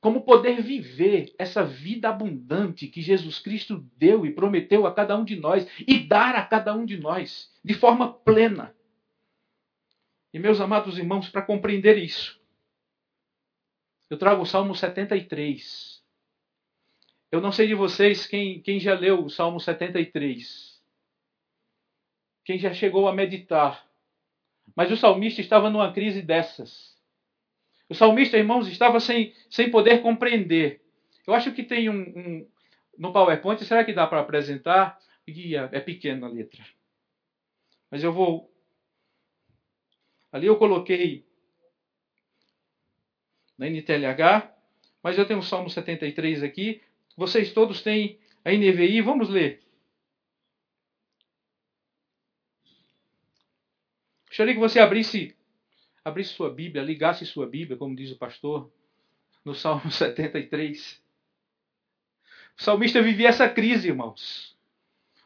Como 0.00 0.22
poder 0.22 0.62
viver 0.62 1.34
essa 1.38 1.62
vida 1.62 2.08
abundante 2.08 2.88
que 2.88 3.02
Jesus 3.02 3.38
Cristo 3.38 3.86
deu 3.96 4.24
e 4.24 4.32
prometeu 4.32 4.86
a 4.86 4.94
cada 4.94 5.16
um 5.16 5.24
de 5.24 5.36
nós 5.36 5.68
e 5.86 5.98
dar 5.98 6.34
a 6.34 6.44
cada 6.44 6.74
um 6.74 6.86
de 6.86 6.96
nós 6.96 7.52
de 7.62 7.74
forma 7.74 8.10
plena. 8.12 8.74
E 10.32 10.38
meus 10.38 10.60
amados 10.60 10.96
irmãos, 10.96 11.28
para 11.28 11.42
compreender 11.42 11.98
isso, 11.98 12.40
eu 14.08 14.18
trago 14.18 14.42
o 14.42 14.46
Salmo 14.46 14.74
73. 14.74 16.00
Eu 17.30 17.40
não 17.40 17.52
sei 17.52 17.68
de 17.68 17.74
vocês 17.74 18.26
quem, 18.26 18.60
quem 18.60 18.80
já 18.80 18.94
leu 18.94 19.24
o 19.24 19.30
Salmo 19.30 19.60
73. 19.60 20.82
Quem 22.44 22.58
já 22.58 22.72
chegou 22.72 23.06
a 23.06 23.14
meditar. 23.14 23.88
Mas 24.74 24.90
o 24.90 24.96
salmista 24.96 25.40
estava 25.40 25.70
numa 25.70 25.92
crise 25.92 26.22
dessas. 26.22 26.98
O 27.88 27.94
salmista, 27.94 28.36
irmãos, 28.36 28.66
estava 28.68 28.98
sem, 28.98 29.34
sem 29.48 29.70
poder 29.70 30.02
compreender. 30.02 30.82
Eu 31.26 31.34
acho 31.34 31.52
que 31.52 31.62
tem 31.62 31.88
um, 31.88 32.00
um 32.00 32.48
no 32.98 33.12
PowerPoint, 33.12 33.64
será 33.64 33.84
que 33.84 33.92
dá 33.92 34.06
para 34.06 34.20
apresentar? 34.20 34.98
Guia, 35.28 35.68
é 35.72 35.80
pequena 35.80 36.26
a 36.26 36.30
letra. 36.30 36.64
Mas 37.90 38.02
eu 38.02 38.12
vou 38.12 38.49
Ali 40.32 40.46
eu 40.46 40.56
coloquei 40.56 41.24
na 43.58 43.68
NTLH, 43.68 44.54
mas 45.02 45.18
eu 45.18 45.26
tenho 45.26 45.40
o 45.40 45.42
Salmo 45.42 45.68
73 45.68 46.42
aqui. 46.42 46.80
Vocês 47.16 47.52
todos 47.52 47.82
têm 47.82 48.18
a 48.44 48.50
NVI, 48.50 49.02
vamos 49.02 49.28
ler. 49.28 49.62
Gostaria 54.28 54.54
que 54.54 54.60
você 54.60 54.78
abrisse, 54.78 55.36
abrisse 56.04 56.34
sua 56.34 56.50
Bíblia, 56.50 56.82
ligasse 56.82 57.26
sua 57.26 57.46
Bíblia, 57.46 57.76
como 57.76 57.96
diz 57.96 58.12
o 58.12 58.16
pastor, 58.16 58.72
no 59.44 59.54
Salmo 59.54 59.90
73. 59.92 61.02
O 62.58 62.62
salmista 62.62 63.02
vivia 63.02 63.28
essa 63.28 63.48
crise, 63.48 63.88
irmãos. 63.88 64.56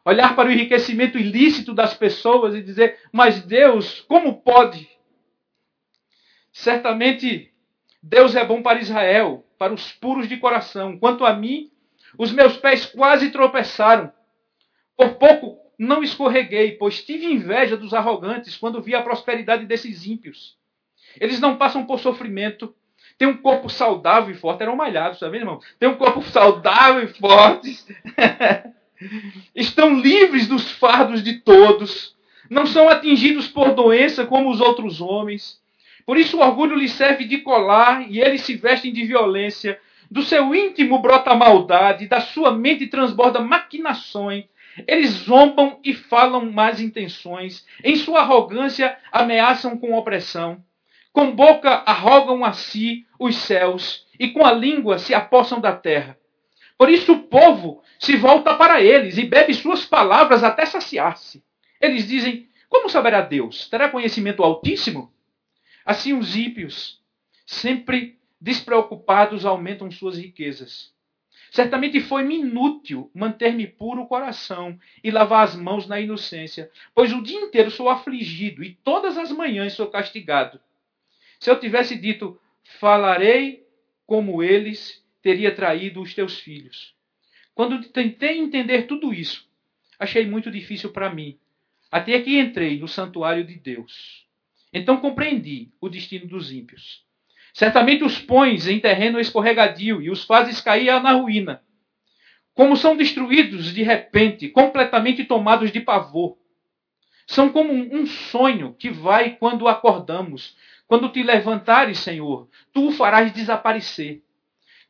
Olhar 0.04 0.34
para 0.36 0.48
o 0.48 0.52
enriquecimento 0.52 1.18
ilícito 1.18 1.74
das 1.74 1.94
pessoas 1.94 2.54
e 2.54 2.62
dizer: 2.62 2.98
Mas 3.12 3.42
Deus, 3.42 4.00
como 4.02 4.40
pode? 4.40 4.88
Certamente 6.54 7.52
Deus 8.00 8.36
é 8.36 8.44
bom 8.44 8.62
para 8.62 8.78
Israel, 8.78 9.44
para 9.58 9.74
os 9.74 9.90
puros 9.90 10.28
de 10.28 10.36
coração. 10.36 10.96
Quanto 10.96 11.26
a 11.26 11.34
mim, 11.34 11.68
os 12.16 12.30
meus 12.30 12.56
pés 12.56 12.86
quase 12.86 13.30
tropeçaram. 13.30 14.12
Por 14.96 15.14
pouco 15.14 15.58
não 15.76 16.00
escorreguei, 16.00 16.72
pois 16.72 17.04
tive 17.04 17.26
inveja 17.26 17.76
dos 17.76 17.92
arrogantes 17.92 18.56
quando 18.56 18.80
vi 18.80 18.94
a 18.94 19.02
prosperidade 19.02 19.66
desses 19.66 20.06
ímpios. 20.06 20.56
Eles 21.20 21.40
não 21.40 21.56
passam 21.56 21.84
por 21.84 21.98
sofrimento, 21.98 22.72
têm 23.18 23.26
um 23.26 23.36
corpo 23.36 23.68
saudável 23.68 24.32
e 24.32 24.38
forte. 24.38 24.62
Eram 24.62 24.76
malhados, 24.76 25.18
tá 25.18 25.28
vendo, 25.28 25.42
irmão? 25.42 25.60
Tem 25.80 25.88
um 25.88 25.96
corpo 25.96 26.22
saudável 26.22 27.02
e 27.02 27.08
forte. 27.08 27.84
Estão 29.56 29.98
livres 29.98 30.46
dos 30.46 30.70
fardos 30.70 31.20
de 31.20 31.40
todos. 31.40 32.14
Não 32.48 32.64
são 32.64 32.88
atingidos 32.88 33.48
por 33.48 33.74
doença 33.74 34.24
como 34.24 34.52
os 34.52 34.60
outros 34.60 35.00
homens. 35.00 35.63
Por 36.06 36.16
isso 36.18 36.36
o 36.36 36.40
orgulho 36.40 36.76
lhe 36.76 36.88
serve 36.88 37.24
de 37.24 37.38
colar 37.38 38.10
e 38.10 38.20
eles 38.20 38.42
se 38.42 38.54
vestem 38.54 38.92
de 38.92 39.04
violência. 39.04 39.78
Do 40.10 40.22
seu 40.22 40.54
íntimo 40.54 40.98
brota 41.00 41.34
maldade, 41.34 42.06
da 42.06 42.20
sua 42.20 42.52
mente 42.52 42.86
transborda 42.86 43.40
maquinações. 43.40 44.44
Eles 44.86 45.10
zombam 45.10 45.78
e 45.82 45.94
falam 45.94 46.50
más 46.52 46.80
intenções. 46.80 47.66
Em 47.82 47.96
sua 47.96 48.20
arrogância 48.20 48.96
ameaçam 49.10 49.78
com 49.78 49.94
opressão. 49.94 50.62
Com 51.12 51.30
boca 51.30 51.82
arrogam 51.86 52.44
a 52.44 52.52
si 52.52 53.06
os 53.18 53.36
céus 53.36 54.04
e 54.18 54.28
com 54.28 54.44
a 54.44 54.52
língua 54.52 54.98
se 54.98 55.14
apossam 55.14 55.60
da 55.60 55.72
terra. 55.72 56.18
Por 56.76 56.90
isso 56.90 57.12
o 57.12 57.22
povo 57.22 57.82
se 58.00 58.16
volta 58.16 58.54
para 58.54 58.82
eles 58.82 59.16
e 59.16 59.24
bebe 59.24 59.54
suas 59.54 59.86
palavras 59.86 60.42
até 60.42 60.66
saciar-se. 60.66 61.42
Eles 61.80 62.06
dizem: 62.06 62.48
Como 62.68 62.90
saberá 62.90 63.20
Deus? 63.20 63.68
Terá 63.68 63.88
conhecimento 63.88 64.42
altíssimo? 64.42 65.13
Assim 65.84 66.12
os 66.14 66.34
ímpios, 66.34 67.00
sempre 67.46 68.18
despreocupados, 68.40 69.44
aumentam 69.44 69.90
suas 69.90 70.16
riquezas. 70.18 70.94
Certamente 71.50 72.00
foi-me 72.00 72.40
inútil 72.40 73.10
manter-me 73.14 73.66
puro 73.66 74.02
o 74.02 74.06
coração 74.06 74.78
e 75.02 75.10
lavar 75.10 75.44
as 75.44 75.54
mãos 75.54 75.86
na 75.86 76.00
inocência, 76.00 76.70
pois 76.94 77.12
o 77.12 77.22
dia 77.22 77.38
inteiro 77.38 77.70
sou 77.70 77.88
afligido 77.88 78.64
e 78.64 78.74
todas 78.82 79.16
as 79.16 79.30
manhãs 79.30 79.72
sou 79.72 79.86
castigado. 79.86 80.58
Se 81.38 81.50
eu 81.50 81.60
tivesse 81.60 81.96
dito, 81.96 82.40
falarei 82.80 83.64
como 84.06 84.42
eles, 84.42 85.04
teria 85.22 85.54
traído 85.54 86.02
os 86.02 86.12
teus 86.12 86.38
filhos. 86.40 86.94
Quando 87.54 87.88
tentei 87.88 88.38
entender 88.38 88.88
tudo 88.88 89.14
isso, 89.14 89.48
achei 89.98 90.26
muito 90.26 90.50
difícil 90.50 90.90
para 90.90 91.12
mim, 91.14 91.38
até 91.90 92.20
que 92.20 92.38
entrei 92.38 92.78
no 92.80 92.88
santuário 92.88 93.44
de 93.44 93.54
Deus. 93.54 94.23
Então 94.74 94.96
compreendi 94.96 95.70
o 95.80 95.88
destino 95.88 96.26
dos 96.26 96.50
ímpios. 96.50 97.04
Certamente 97.54 98.02
os 98.02 98.18
pões 98.18 98.66
em 98.66 98.80
terreno 98.80 99.20
escorregadio 99.20 100.02
e 100.02 100.10
os 100.10 100.24
fazes 100.24 100.60
cair 100.60 101.00
na 101.00 101.12
ruína. 101.12 101.62
Como 102.52 102.76
são 102.76 102.96
destruídos 102.96 103.72
de 103.72 103.84
repente, 103.84 104.48
completamente 104.48 105.24
tomados 105.24 105.70
de 105.70 105.80
pavor. 105.80 106.36
São 107.24 107.50
como 107.50 107.72
um 107.72 108.04
sonho 108.04 108.74
que 108.76 108.90
vai 108.90 109.36
quando 109.36 109.68
acordamos. 109.68 110.56
Quando 110.88 111.08
te 111.08 111.22
levantares, 111.22 112.00
Senhor, 112.00 112.48
tu 112.72 112.88
o 112.88 112.92
farás 112.92 113.32
desaparecer. 113.32 114.22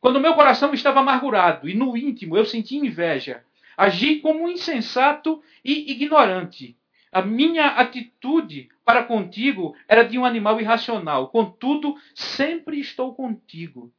Quando 0.01 0.19
meu 0.19 0.33
coração 0.33 0.73
estava 0.73 0.99
amargurado 0.99 1.69
e 1.69 1.75
no 1.75 1.95
íntimo 1.95 2.35
eu 2.35 2.45
senti 2.45 2.75
inveja, 2.75 3.43
agi 3.77 4.15
como 4.15 4.43
um 4.43 4.49
insensato 4.49 5.41
e 5.63 5.91
ignorante. 5.91 6.75
A 7.11 7.21
minha 7.21 7.67
atitude 7.67 8.69
para 8.83 9.03
contigo 9.03 9.75
era 9.87 10.03
de 10.03 10.17
um 10.17 10.25
animal 10.25 10.59
irracional. 10.59 11.29
Contudo, 11.29 11.95
sempre 12.13 12.79
estou 12.79 13.15
contigo. 13.15 13.91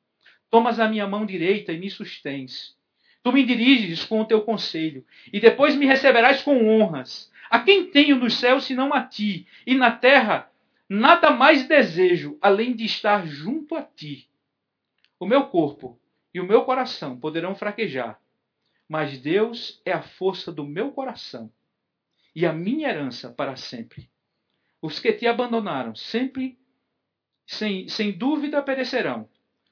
Tomas 0.50 0.78
a 0.78 0.88
minha 0.88 1.06
mão 1.06 1.24
direita 1.24 1.72
e 1.72 1.78
me 1.78 1.90
sustens. 1.90 2.76
Tu 3.22 3.32
me 3.32 3.44
diriges 3.44 4.04
com 4.04 4.20
o 4.20 4.24
teu 4.24 4.42
conselho, 4.42 5.04
e 5.32 5.40
depois 5.40 5.74
me 5.74 5.86
receberás 5.86 6.42
com 6.42 6.68
honras. 6.68 7.32
A 7.50 7.58
quem 7.58 7.90
tenho 7.90 8.16
nos 8.16 8.38
céus 8.38 8.64
senão 8.64 8.94
a 8.94 9.02
ti, 9.02 9.46
e 9.66 9.74
na 9.74 9.90
terra 9.90 10.50
nada 10.88 11.30
mais 11.30 11.66
desejo 11.66 12.38
além 12.40 12.74
de 12.74 12.84
estar 12.84 13.26
junto 13.26 13.74
a 13.74 13.82
ti. 13.82 14.28
O 15.18 15.26
meu 15.26 15.46
corpo 15.46 15.98
e 16.32 16.40
o 16.40 16.46
meu 16.46 16.62
coração 16.62 17.18
poderão 17.18 17.54
fraquejar, 17.56 18.20
mas 18.88 19.18
Deus 19.18 19.80
é 19.84 19.92
a 19.92 20.02
força 20.02 20.52
do 20.52 20.64
meu 20.64 20.92
coração 20.92 21.50
e 22.36 22.44
a 22.44 22.52
minha 22.52 22.90
herança 22.90 23.30
para 23.30 23.56
sempre. 23.56 24.10
Os 24.82 25.00
que 25.00 25.10
te 25.10 25.26
abandonaram 25.26 25.94
sempre, 25.94 26.58
sem, 27.46 27.88
sem 27.88 28.12
dúvida, 28.12 28.62
perecerão. 28.62 29.26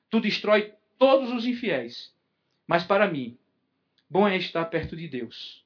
Tu 0.09 0.19
destrói 0.19 0.73
todos 0.99 1.31
os 1.31 1.45
infiéis. 1.45 2.15
Mas 2.67 2.83
para 2.83 3.07
mim, 3.07 3.37
bom 4.09 4.27
é 4.27 4.39
estar 4.39 4.65
perto 4.65 4.97
de 4.97 5.07
Deus. 5.07 5.63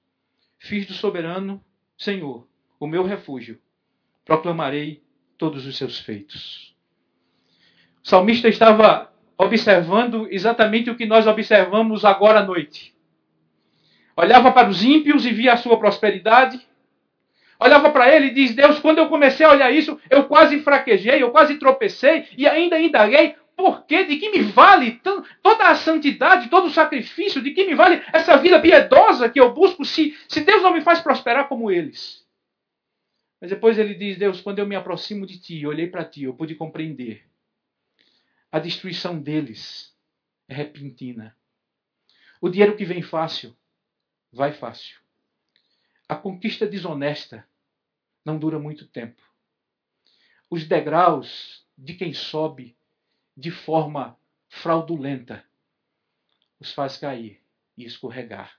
Fiz 0.59 0.87
do 0.87 0.93
soberano 0.93 1.65
Senhor 1.97 2.49
o 2.81 2.87
meu 2.89 3.05
refúgio. 3.05 3.61
Proclamarei 4.25 5.01
todos 5.37 5.67
os 5.67 5.77
seus 5.77 6.01
feitos. 6.01 6.75
O 8.05 8.09
salmista 8.09 8.49
estava 8.49 9.15
observando 9.37 10.27
exatamente 10.33 10.91
o 10.91 10.97
que 10.97 11.07
nós 11.07 11.29
observamos 11.29 12.05
agora 12.05 12.41
à 12.41 12.45
noite. 12.45 12.93
Olhava 14.17 14.51
para 14.51 14.69
os 14.69 14.83
ímpios 14.83 15.25
e 15.25 15.31
via 15.31 15.53
a 15.53 15.57
sua 15.57 15.79
prosperidade, 15.79 16.67
olhava 17.59 17.91
para 17.91 18.15
ele 18.15 18.29
e 18.29 18.35
diz: 18.35 18.55
Deus, 18.55 18.79
quando 18.79 18.99
eu 18.99 19.09
comecei 19.09 19.45
a 19.45 19.51
olhar 19.51 19.71
isso, 19.73 19.99
eu 20.09 20.25
quase 20.25 20.61
fraquejei, 20.61 21.23
eu 21.23 21.31
quase 21.31 21.57
tropecei 21.57 22.27
e 22.37 22.47
ainda 22.47 22.79
indaguei. 22.79 23.35
Por 23.57 23.85
quê? 23.87 24.05
De 24.05 24.17
que 24.19 24.31
me 24.31 24.43
vale 24.43 25.01
toda 25.43 25.69
a 25.69 25.75
santidade, 25.75 26.49
todo 26.49 26.69
o 26.69 26.71
sacrifício? 26.71 27.43
De 27.43 27.51
que 27.51 27.67
me 27.67 27.75
vale 27.75 28.01
essa 28.13 28.37
vida 28.37 28.61
piedosa 28.61 29.29
que 29.29 29.41
eu 29.41 29.53
busco 29.53 29.85
se, 29.85 30.17
se 30.29 30.43
Deus 30.43 30.63
não 30.63 30.73
me 30.73 30.81
faz 30.81 31.01
prosperar 31.01 31.49
como 31.49 31.69
eles? 31.69 32.25
Mas 33.41 33.51
depois 33.51 33.77
ele 33.77 33.95
diz: 33.95 34.17
Deus, 34.17 34.41
quando 34.41 34.61
eu 34.61 34.67
me 34.67 34.77
aproximo 34.77 35.27
de 35.27 35.41
ti, 35.41 35.67
olhei 35.67 35.89
para 35.89 36.05
ti, 36.05 36.23
eu 36.23 36.35
pude 36.35 36.55
compreender. 36.55 37.25
A 38.51 38.61
destruição 38.61 39.19
deles 39.19 39.93
é 40.49 40.55
repentina. 40.55 41.37
O 42.41 42.49
dinheiro 42.49 42.77
que 42.77 42.85
vem 42.85 43.03
fácil, 43.03 43.57
vai 44.33 44.53
fácil. 44.53 44.97
A 46.09 46.15
conquista 46.15 46.65
desonesta 46.65 47.47
não 48.25 48.39
dura 48.39 48.59
muito 48.59 48.87
tempo. 48.87 49.23
Os 50.51 50.65
degraus 50.67 51.67
de 51.77 51.95
quem 51.95 52.13
sobe 52.13 52.77
de 53.37 53.51
forma 53.51 54.19
fraudulenta 54.49 55.45
os 56.59 56.73
faz 56.73 56.97
cair 56.97 57.41
e 57.77 57.85
escorregar. 57.85 58.59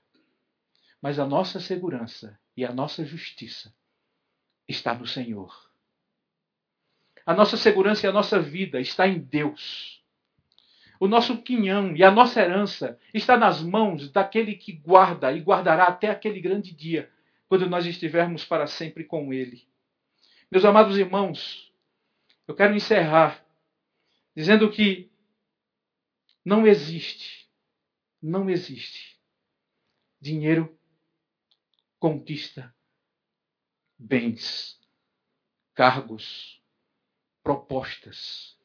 Mas 1.01 1.19
a 1.19 1.25
nossa 1.25 1.59
segurança 1.59 2.39
e 2.55 2.65
a 2.65 2.71
nossa 2.71 3.05
justiça 3.05 3.73
está 4.67 4.93
no 4.93 5.05
Senhor. 5.05 5.69
A 7.25 7.33
nossa 7.33 7.57
segurança 7.57 8.05
e 8.05 8.09
a 8.09 8.13
nossa 8.13 8.39
vida 8.39 8.79
está 8.79 9.07
em 9.07 9.19
Deus. 9.19 10.03
O 10.99 11.07
nosso 11.07 11.41
quinhão 11.41 11.95
e 11.95 12.03
a 12.03 12.11
nossa 12.11 12.41
herança 12.41 12.99
está 13.13 13.37
nas 13.37 13.61
mãos 13.61 14.11
daquele 14.11 14.55
que 14.55 14.73
guarda 14.73 15.31
e 15.31 15.39
guardará 15.39 15.85
até 15.85 16.09
aquele 16.09 16.41
grande 16.41 16.73
dia 16.73 17.09
quando 17.49 17.67
nós 17.67 17.87
estivermos 17.87 18.45
para 18.45 18.67
sempre 18.67 19.03
com 19.03 19.33
Ele. 19.33 19.67
Meus 20.51 20.63
amados 20.63 20.97
irmãos, 20.97 21.73
eu 22.47 22.55
quero 22.55 22.75
encerrar 22.75 23.43
dizendo 24.35 24.71
que 24.71 25.11
não 26.45 26.65
existe, 26.67 27.49
não 28.21 28.49
existe 28.49 29.19
dinheiro 30.21 30.77
conquista 31.99 32.73
bens, 33.97 34.79
cargos, 35.73 36.61
propostas, 37.43 38.57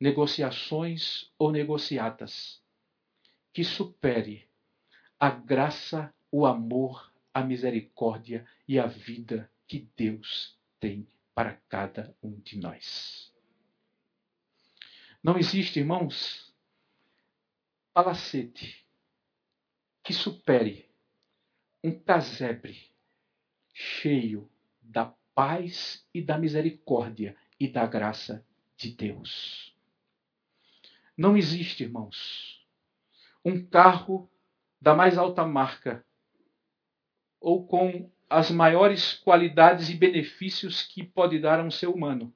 negociações 0.00 1.30
ou 1.38 1.52
negociatas 1.52 2.60
que 3.52 3.62
supere 3.62 4.48
a 5.18 5.28
graça, 5.28 6.12
o 6.32 6.46
amor 6.46 7.09
a 7.32 7.42
misericórdia 7.42 8.46
e 8.66 8.78
a 8.78 8.86
vida 8.86 9.50
que 9.66 9.88
Deus 9.96 10.58
tem 10.78 11.06
para 11.34 11.54
cada 11.68 12.14
um 12.22 12.38
de 12.40 12.58
nós. 12.58 13.32
Não 15.22 15.38
existe, 15.38 15.78
irmãos, 15.78 16.52
palacete 17.92 18.84
que 20.02 20.12
supere 20.12 20.88
um 21.84 21.98
casebre 21.98 22.90
cheio 23.72 24.50
da 24.82 25.14
paz 25.34 26.06
e 26.12 26.20
da 26.20 26.38
misericórdia 26.38 27.36
e 27.58 27.68
da 27.68 27.86
graça 27.86 28.44
de 28.76 28.90
Deus. 28.90 29.74
Não 31.16 31.36
existe, 31.36 31.84
irmãos, 31.84 32.66
um 33.44 33.64
carro 33.64 34.30
da 34.80 34.94
mais 34.94 35.18
alta 35.18 35.46
marca 35.46 36.04
ou 37.40 37.66
com 37.66 38.10
as 38.28 38.50
maiores 38.50 39.14
qualidades 39.14 39.88
e 39.88 39.94
benefícios 39.94 40.82
que 40.82 41.02
pode 41.02 41.38
dar 41.38 41.58
a 41.58 41.64
um 41.64 41.70
ser 41.70 41.88
humano 41.88 42.32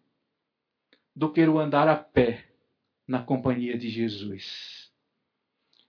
do 1.15 1.31
que 1.33 1.47
o 1.47 1.59
andar 1.59 1.87
a 1.87 1.95
pé 1.95 2.49
na 3.07 3.23
companhia 3.23 3.79
de 3.79 3.89
Jesus. 3.89 4.93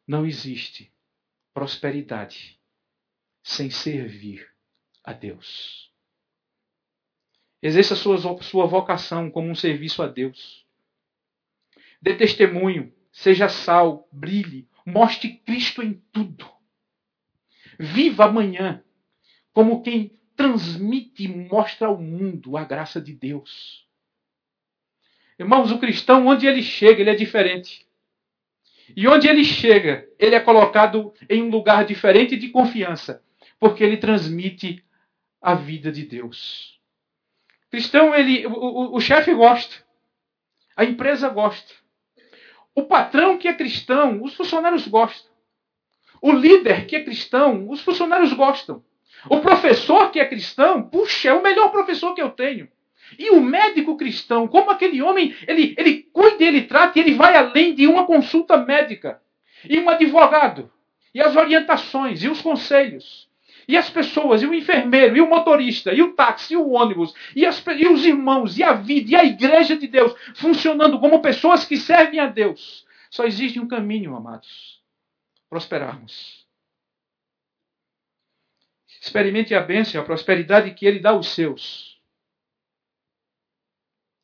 Não 0.08 0.25
existe 0.25 0.91
prosperidade 1.54 2.60
sem 3.41 3.71
servir 3.71 4.47
a 5.04 5.13
Deus. 5.13 5.91
Exerça 7.62 7.95
sua, 7.95 8.17
sua 8.43 8.67
vocação 8.67 9.32
como 9.32 9.49
um 9.49 9.56
serviço 9.56 10.04
a 10.04 10.08
Deus. 10.08 10.65
Dê 11.99 12.15
testemunho, 12.15 12.93
seja 13.12 13.49
sal, 13.49 14.08
brilhe, 14.12 14.67
mostre 14.86 15.38
Cristo 15.38 15.82
em 15.82 15.93
tudo. 16.12 16.47
Viva 17.80 18.25
amanhã 18.25 18.84
como 19.55 19.81
quem 19.81 20.11
transmite 20.35 21.23
e 21.23 21.27
mostra 21.29 21.87
ao 21.87 21.97
mundo 21.97 22.57
a 22.57 22.65
graça 22.65 22.99
de 22.99 23.13
Deus. 23.13 23.87
Irmãos, 25.39 25.71
o 25.71 25.79
cristão, 25.79 26.27
onde 26.27 26.45
ele 26.45 26.61
chega, 26.61 26.99
ele 26.99 27.09
é 27.09 27.15
diferente. 27.15 27.87
E 28.93 29.07
onde 29.07 29.29
ele 29.29 29.45
chega, 29.45 30.09
ele 30.19 30.35
é 30.35 30.41
colocado 30.41 31.13
em 31.29 31.41
um 31.41 31.49
lugar 31.49 31.85
diferente 31.85 32.35
de 32.35 32.49
confiança, 32.49 33.23
porque 33.57 33.81
ele 33.81 33.95
transmite 33.95 34.83
a 35.41 35.55
vida 35.55 35.89
de 35.89 36.03
Deus. 36.03 36.77
Cristão, 37.71 38.13
ele, 38.13 38.45
o, 38.45 38.51
o, 38.51 38.95
o 38.97 38.99
chefe 38.99 39.33
gosta, 39.33 39.73
a 40.75 40.83
empresa 40.83 41.29
gosta, 41.29 41.73
o 42.75 42.83
patrão 42.83 43.37
que 43.37 43.47
é 43.47 43.53
cristão, 43.53 44.21
os 44.21 44.35
funcionários 44.35 44.85
gostam, 44.85 45.31
o 46.21 46.33
líder 46.33 46.85
que 46.87 46.97
é 46.97 47.03
cristão, 47.05 47.69
os 47.69 47.79
funcionários 47.79 48.33
gostam. 48.33 48.83
O 49.29 49.39
professor 49.39 50.11
que 50.11 50.19
é 50.19 50.25
cristão, 50.25 50.83
puxa, 50.83 51.29
é 51.29 51.33
o 51.33 51.41
melhor 51.41 51.69
professor 51.69 52.13
que 52.13 52.21
eu 52.21 52.29
tenho. 52.29 52.67
E 53.17 53.29
o 53.31 53.41
médico 53.41 53.97
cristão, 53.97 54.47
como 54.47 54.71
aquele 54.71 55.01
homem, 55.01 55.35
ele, 55.47 55.75
ele 55.77 56.07
cuida, 56.11 56.43
ele 56.43 56.63
trata 56.63 56.97
e 56.97 57.01
ele 57.01 57.13
vai 57.13 57.35
além 57.35 57.73
de 57.73 57.88
uma 57.88 58.05
consulta 58.05 58.57
médica. 58.57 59.21
E 59.67 59.79
um 59.79 59.89
advogado, 59.89 60.71
e 61.13 61.21
as 61.21 61.35
orientações, 61.35 62.23
e 62.23 62.29
os 62.29 62.41
conselhos, 62.41 63.27
e 63.67 63.75
as 63.75 63.89
pessoas, 63.89 64.41
e 64.41 64.45
o 64.45 64.53
enfermeiro, 64.53 65.17
e 65.17 65.21
o 65.21 65.29
motorista, 65.29 65.93
e 65.93 66.01
o 66.01 66.13
táxi, 66.13 66.53
e 66.53 66.57
o 66.57 66.71
ônibus, 66.71 67.13
e, 67.35 67.45
as, 67.45 67.63
e 67.77 67.88
os 67.88 68.05
irmãos, 68.05 68.57
e 68.57 68.63
a 68.63 68.73
vida, 68.73 69.11
e 69.11 69.15
a 69.15 69.23
igreja 69.23 69.75
de 69.75 69.88
Deus, 69.88 70.13
funcionando 70.35 70.99
como 70.99 71.21
pessoas 71.21 71.65
que 71.65 71.77
servem 71.77 72.19
a 72.19 72.27
Deus. 72.27 72.85
Só 73.09 73.25
existe 73.25 73.59
um 73.59 73.67
caminho, 73.67 74.15
amados: 74.15 74.81
prosperarmos. 75.49 76.44
Experimente 79.05 79.53
a 79.53 79.61
bênção, 79.61 80.01
a 80.01 80.03
prosperidade 80.03 80.73
que 80.73 80.83
Ele 80.83 80.99
dá 80.99 81.11
aos 81.11 81.27
seus. 81.27 82.01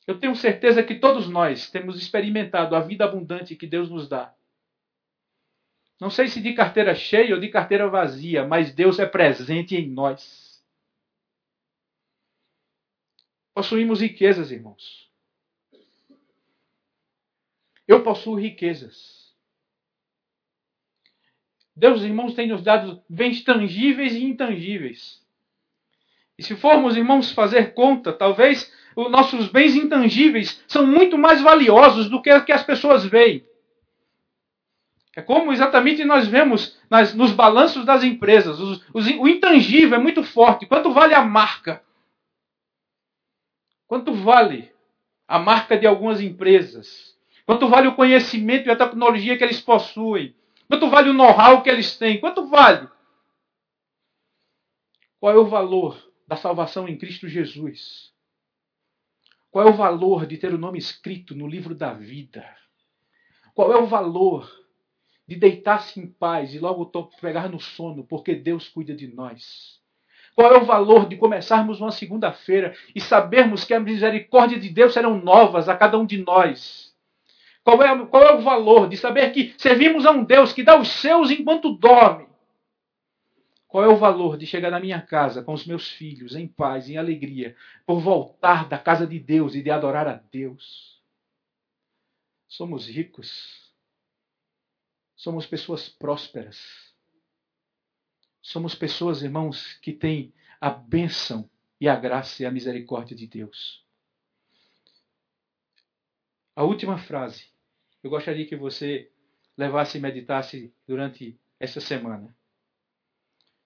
Eu 0.07 0.19
tenho 0.19 0.35
certeza 0.35 0.81
que 0.81 0.95
todos 0.95 1.29
nós 1.29 1.69
temos 1.69 2.01
experimentado 2.01 2.75
a 2.75 2.79
vida 2.79 3.05
abundante 3.05 3.55
que 3.55 3.67
Deus 3.67 3.91
nos 3.91 4.09
dá. 4.09 4.33
Não 5.99 6.09
sei 6.09 6.27
se 6.27 6.41
de 6.41 6.55
carteira 6.55 6.95
cheia 6.95 7.35
ou 7.35 7.39
de 7.39 7.49
carteira 7.49 7.87
vazia, 7.87 8.43
mas 8.43 8.73
Deus 8.73 8.97
é 8.97 9.05
presente 9.05 9.75
em 9.75 9.87
nós. 9.87 10.65
Possuímos 13.53 14.01
riquezas, 14.01 14.49
irmãos. 14.49 15.11
Eu 17.87 18.01
possuo 18.01 18.33
riquezas. 18.33 19.20
Deus, 21.81 22.03
irmãos, 22.03 22.35
tem 22.35 22.47
nos 22.47 22.61
dado 22.61 23.01
bens 23.09 23.43
tangíveis 23.43 24.13
e 24.13 24.23
intangíveis. 24.23 25.19
E 26.37 26.43
se 26.43 26.55
formos, 26.55 26.95
irmãos, 26.95 27.31
fazer 27.31 27.73
conta, 27.73 28.13
talvez 28.13 28.71
os 28.95 29.09
nossos 29.09 29.47
bens 29.47 29.75
intangíveis 29.75 30.63
são 30.67 30.85
muito 30.85 31.17
mais 31.17 31.41
valiosos 31.41 32.07
do 32.07 32.21
que, 32.21 32.39
que 32.41 32.51
as 32.51 32.63
pessoas 32.63 33.03
veem. 33.03 33.43
É 35.15 35.23
como 35.23 35.51
exatamente 35.51 36.05
nós 36.05 36.27
vemos 36.27 36.79
nas, 36.87 37.15
nos 37.15 37.31
balanços 37.31 37.83
das 37.83 38.03
empresas. 38.03 38.59
Os, 38.59 38.85
os, 38.93 39.07
o 39.17 39.27
intangível 39.27 39.97
é 39.97 39.99
muito 39.99 40.23
forte. 40.23 40.67
Quanto 40.67 40.91
vale 40.91 41.15
a 41.15 41.25
marca? 41.25 41.81
Quanto 43.87 44.13
vale 44.13 44.71
a 45.27 45.39
marca 45.39 45.75
de 45.75 45.87
algumas 45.87 46.21
empresas? 46.21 47.17
Quanto 47.43 47.67
vale 47.67 47.87
o 47.87 47.95
conhecimento 47.95 48.67
e 48.67 48.71
a 48.71 48.75
tecnologia 48.75 49.35
que 49.35 49.43
eles 49.43 49.59
possuem? 49.59 50.35
Quanto 50.71 50.89
vale 50.89 51.09
o 51.09 51.13
know-how 51.13 51.61
que 51.61 51.69
eles 51.69 51.97
têm? 51.97 52.17
Quanto 52.17 52.47
vale? 52.47 52.87
Qual 55.19 55.33
é 55.33 55.37
o 55.37 55.45
valor 55.45 56.01
da 56.25 56.37
salvação 56.37 56.87
em 56.87 56.97
Cristo 56.97 57.27
Jesus? 57.27 58.13
Qual 59.51 59.67
é 59.67 59.69
o 59.69 59.73
valor 59.73 60.25
de 60.25 60.37
ter 60.37 60.53
o 60.53 60.57
nome 60.57 60.79
escrito 60.79 61.35
no 61.35 61.45
livro 61.45 61.75
da 61.75 61.91
vida? 61.91 62.47
Qual 63.53 63.73
é 63.73 63.77
o 63.77 63.85
valor 63.85 64.49
de 65.27 65.35
deitar-se 65.35 65.99
em 65.99 66.07
paz 66.07 66.53
e 66.53 66.59
logo 66.59 66.85
pegar 67.19 67.49
no 67.49 67.59
sono, 67.59 68.05
porque 68.05 68.33
Deus 68.33 68.69
cuida 68.69 68.95
de 68.95 69.13
nós? 69.13 69.81
Qual 70.33 70.53
é 70.53 70.57
o 70.57 70.63
valor 70.63 71.05
de 71.05 71.17
começarmos 71.17 71.81
uma 71.81 71.91
segunda-feira 71.91 72.73
e 72.95 73.01
sabermos 73.01 73.65
que 73.65 73.73
a 73.73 73.79
misericórdia 73.81 74.57
de 74.57 74.69
Deus 74.69 74.93
serão 74.93 75.19
novas 75.19 75.67
a 75.67 75.75
cada 75.75 75.99
um 75.99 76.05
de 76.05 76.19
nós? 76.19 76.90
Qual 77.63 77.81
é, 77.83 78.05
qual 78.07 78.23
é 78.23 78.33
o 78.33 78.41
valor 78.41 78.89
de 78.89 78.97
saber 78.97 79.31
que 79.31 79.53
servimos 79.57 80.05
a 80.05 80.11
um 80.11 80.23
Deus 80.23 80.51
que 80.51 80.63
dá 80.63 80.79
os 80.79 80.87
seus 80.87 81.29
enquanto 81.29 81.75
dorme? 81.75 82.27
Qual 83.67 83.83
é 83.83 83.87
o 83.87 83.97
valor 83.97 84.37
de 84.37 84.45
chegar 84.45 84.71
na 84.71 84.79
minha 84.79 85.01
casa 85.01 85.43
com 85.43 85.53
os 85.53 85.65
meus 85.65 85.89
filhos 85.89 86.35
em 86.35 86.47
paz, 86.47 86.89
em 86.89 86.97
alegria, 86.97 87.55
por 87.85 88.01
voltar 88.01 88.67
da 88.67 88.77
casa 88.77 89.07
de 89.07 89.17
Deus 89.19 89.55
e 89.55 89.61
de 89.61 89.69
adorar 89.69 90.07
a 90.07 90.13
Deus? 90.13 90.99
Somos 92.47 92.87
ricos. 92.87 93.71
Somos 95.15 95.45
pessoas 95.45 95.87
prósperas. 95.87 96.93
Somos 98.41 98.73
pessoas, 98.73 99.21
irmãos, 99.21 99.75
que 99.75 99.93
têm 99.93 100.33
a 100.59 100.69
bênção 100.69 101.49
e 101.79 101.87
a 101.87 101.95
graça 101.95 102.41
e 102.41 102.45
a 102.45 102.51
misericórdia 102.51 103.15
de 103.15 103.27
Deus. 103.27 103.85
A 106.55 106.63
última 106.63 106.97
frase 106.97 107.50
eu 108.03 108.09
gostaria 108.09 108.45
que 108.45 108.55
você 108.55 109.11
levasse 109.57 109.97
e 109.97 110.01
meditasse 110.01 110.73
durante 110.87 111.39
essa 111.59 111.79
semana. 111.79 112.35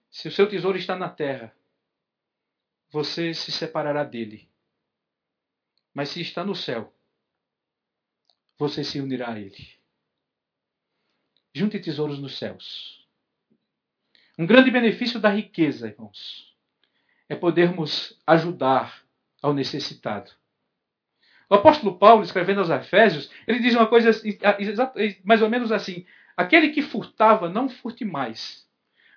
Se 0.10 0.28
o 0.28 0.32
seu 0.32 0.48
tesouro 0.48 0.78
está 0.78 0.96
na 0.96 1.10
terra, 1.10 1.56
você 2.90 3.34
se 3.34 3.52
separará 3.52 4.04
dele. 4.04 4.50
Mas 5.94 6.10
se 6.10 6.22
está 6.22 6.44
no 6.44 6.56
céu, 6.56 6.94
você 8.58 8.84
se 8.84 9.00
unirá 9.00 9.34
a 9.34 9.40
ele. 9.40 9.68
Junte 11.54 11.80
tesouros 11.80 12.20
nos 12.20 12.38
céus. 12.38 13.08
Um 14.38 14.46
grande 14.46 14.70
benefício 14.70 15.20
da 15.20 15.30
riqueza, 15.30 15.88
irmãos, 15.88 16.54
é 17.30 17.36
podermos 17.36 18.20
ajudar 18.28 19.06
ao 19.42 19.54
necessitado. 19.54 20.32
O 21.50 21.56
apóstolo 21.56 21.98
Paulo, 21.98 22.24
escrevendo 22.24 22.60
aos 22.60 22.70
Efésios, 22.70 23.30
ele 23.48 23.60
diz 23.60 23.76
uma 23.76 23.88
coisa 23.88 24.12
mais 25.24 25.42
ou 25.42 25.50
menos 25.50 25.72
assim: 25.72 26.06
aquele 26.36 26.70
que 26.70 26.82
furtava, 26.82 27.50
não 27.50 27.70
furte 27.70 28.04
mais. 28.04 28.66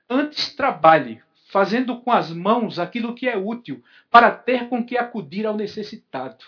Antes 0.09 0.55
trabalhe, 0.55 1.23
fazendo 1.51 2.01
com 2.01 2.13
as 2.13 2.31
mãos 2.31 2.79
aquilo 2.79 3.15
que 3.15 3.29
é 3.29 3.37
útil, 3.37 3.83
para 4.11 4.31
ter 4.31 4.69
com 4.69 4.85
que 4.85 4.97
acudir 4.97 5.47
ao 5.47 5.57
necessitado. 5.57 6.45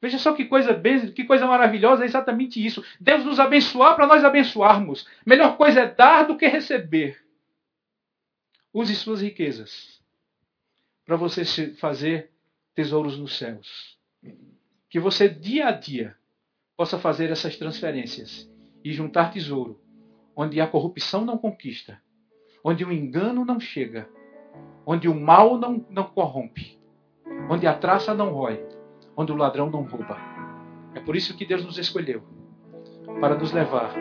Veja 0.00 0.18
só 0.18 0.32
que 0.32 0.44
coisa, 0.44 0.80
que 1.12 1.24
coisa 1.24 1.46
maravilhosa, 1.46 2.04
é 2.04 2.06
exatamente 2.06 2.64
isso. 2.64 2.84
Deus 3.00 3.24
nos 3.24 3.40
abençoar 3.40 3.96
para 3.96 4.06
nós 4.06 4.24
abençoarmos. 4.24 5.08
Melhor 5.26 5.56
coisa 5.56 5.80
é 5.80 5.86
dar 5.86 6.24
do 6.24 6.36
que 6.36 6.46
receber. 6.46 7.20
Use 8.72 8.94
suas 8.94 9.22
riquezas 9.22 10.00
para 11.04 11.16
você 11.16 11.74
fazer 11.74 12.30
tesouros 12.76 13.18
nos 13.18 13.36
céus 13.36 13.98
que 14.88 14.98
você 14.98 15.28
dia 15.28 15.68
a 15.68 15.72
dia 15.72 16.16
possa 16.76 16.98
fazer 16.98 17.30
essas 17.30 17.56
transferências 17.56 18.50
e 18.84 18.92
juntar 18.92 19.30
tesouro, 19.30 19.80
onde 20.36 20.60
a 20.60 20.66
corrupção 20.66 21.24
não 21.24 21.36
conquista, 21.36 22.00
onde 22.64 22.84
o 22.84 22.92
engano 22.92 23.44
não 23.44 23.58
chega, 23.58 24.08
onde 24.86 25.08
o 25.08 25.14
mal 25.14 25.58
não, 25.58 25.84
não 25.90 26.04
corrompe, 26.04 26.78
onde 27.50 27.66
a 27.66 27.74
traça 27.74 28.14
não 28.14 28.32
rói, 28.32 28.64
onde 29.16 29.32
o 29.32 29.36
ladrão 29.36 29.68
não 29.68 29.82
rouba. 29.82 30.16
É 30.94 31.00
por 31.00 31.16
isso 31.16 31.36
que 31.36 31.44
Deus 31.44 31.64
nos 31.64 31.78
escolheu 31.78 32.22
para 33.20 33.34
nos 33.34 33.52
levar 33.52 33.94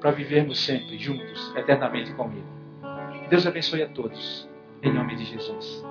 para 0.00 0.10
vivermos 0.10 0.58
sempre 0.58 0.98
juntos, 0.98 1.54
eternamente 1.54 2.14
com 2.14 2.30
Ele. 2.30 3.28
Deus 3.28 3.46
abençoe 3.46 3.82
a 3.82 3.88
todos, 3.88 4.48
em 4.82 4.92
nome 4.92 5.14
de 5.14 5.24
Jesus. 5.24 5.84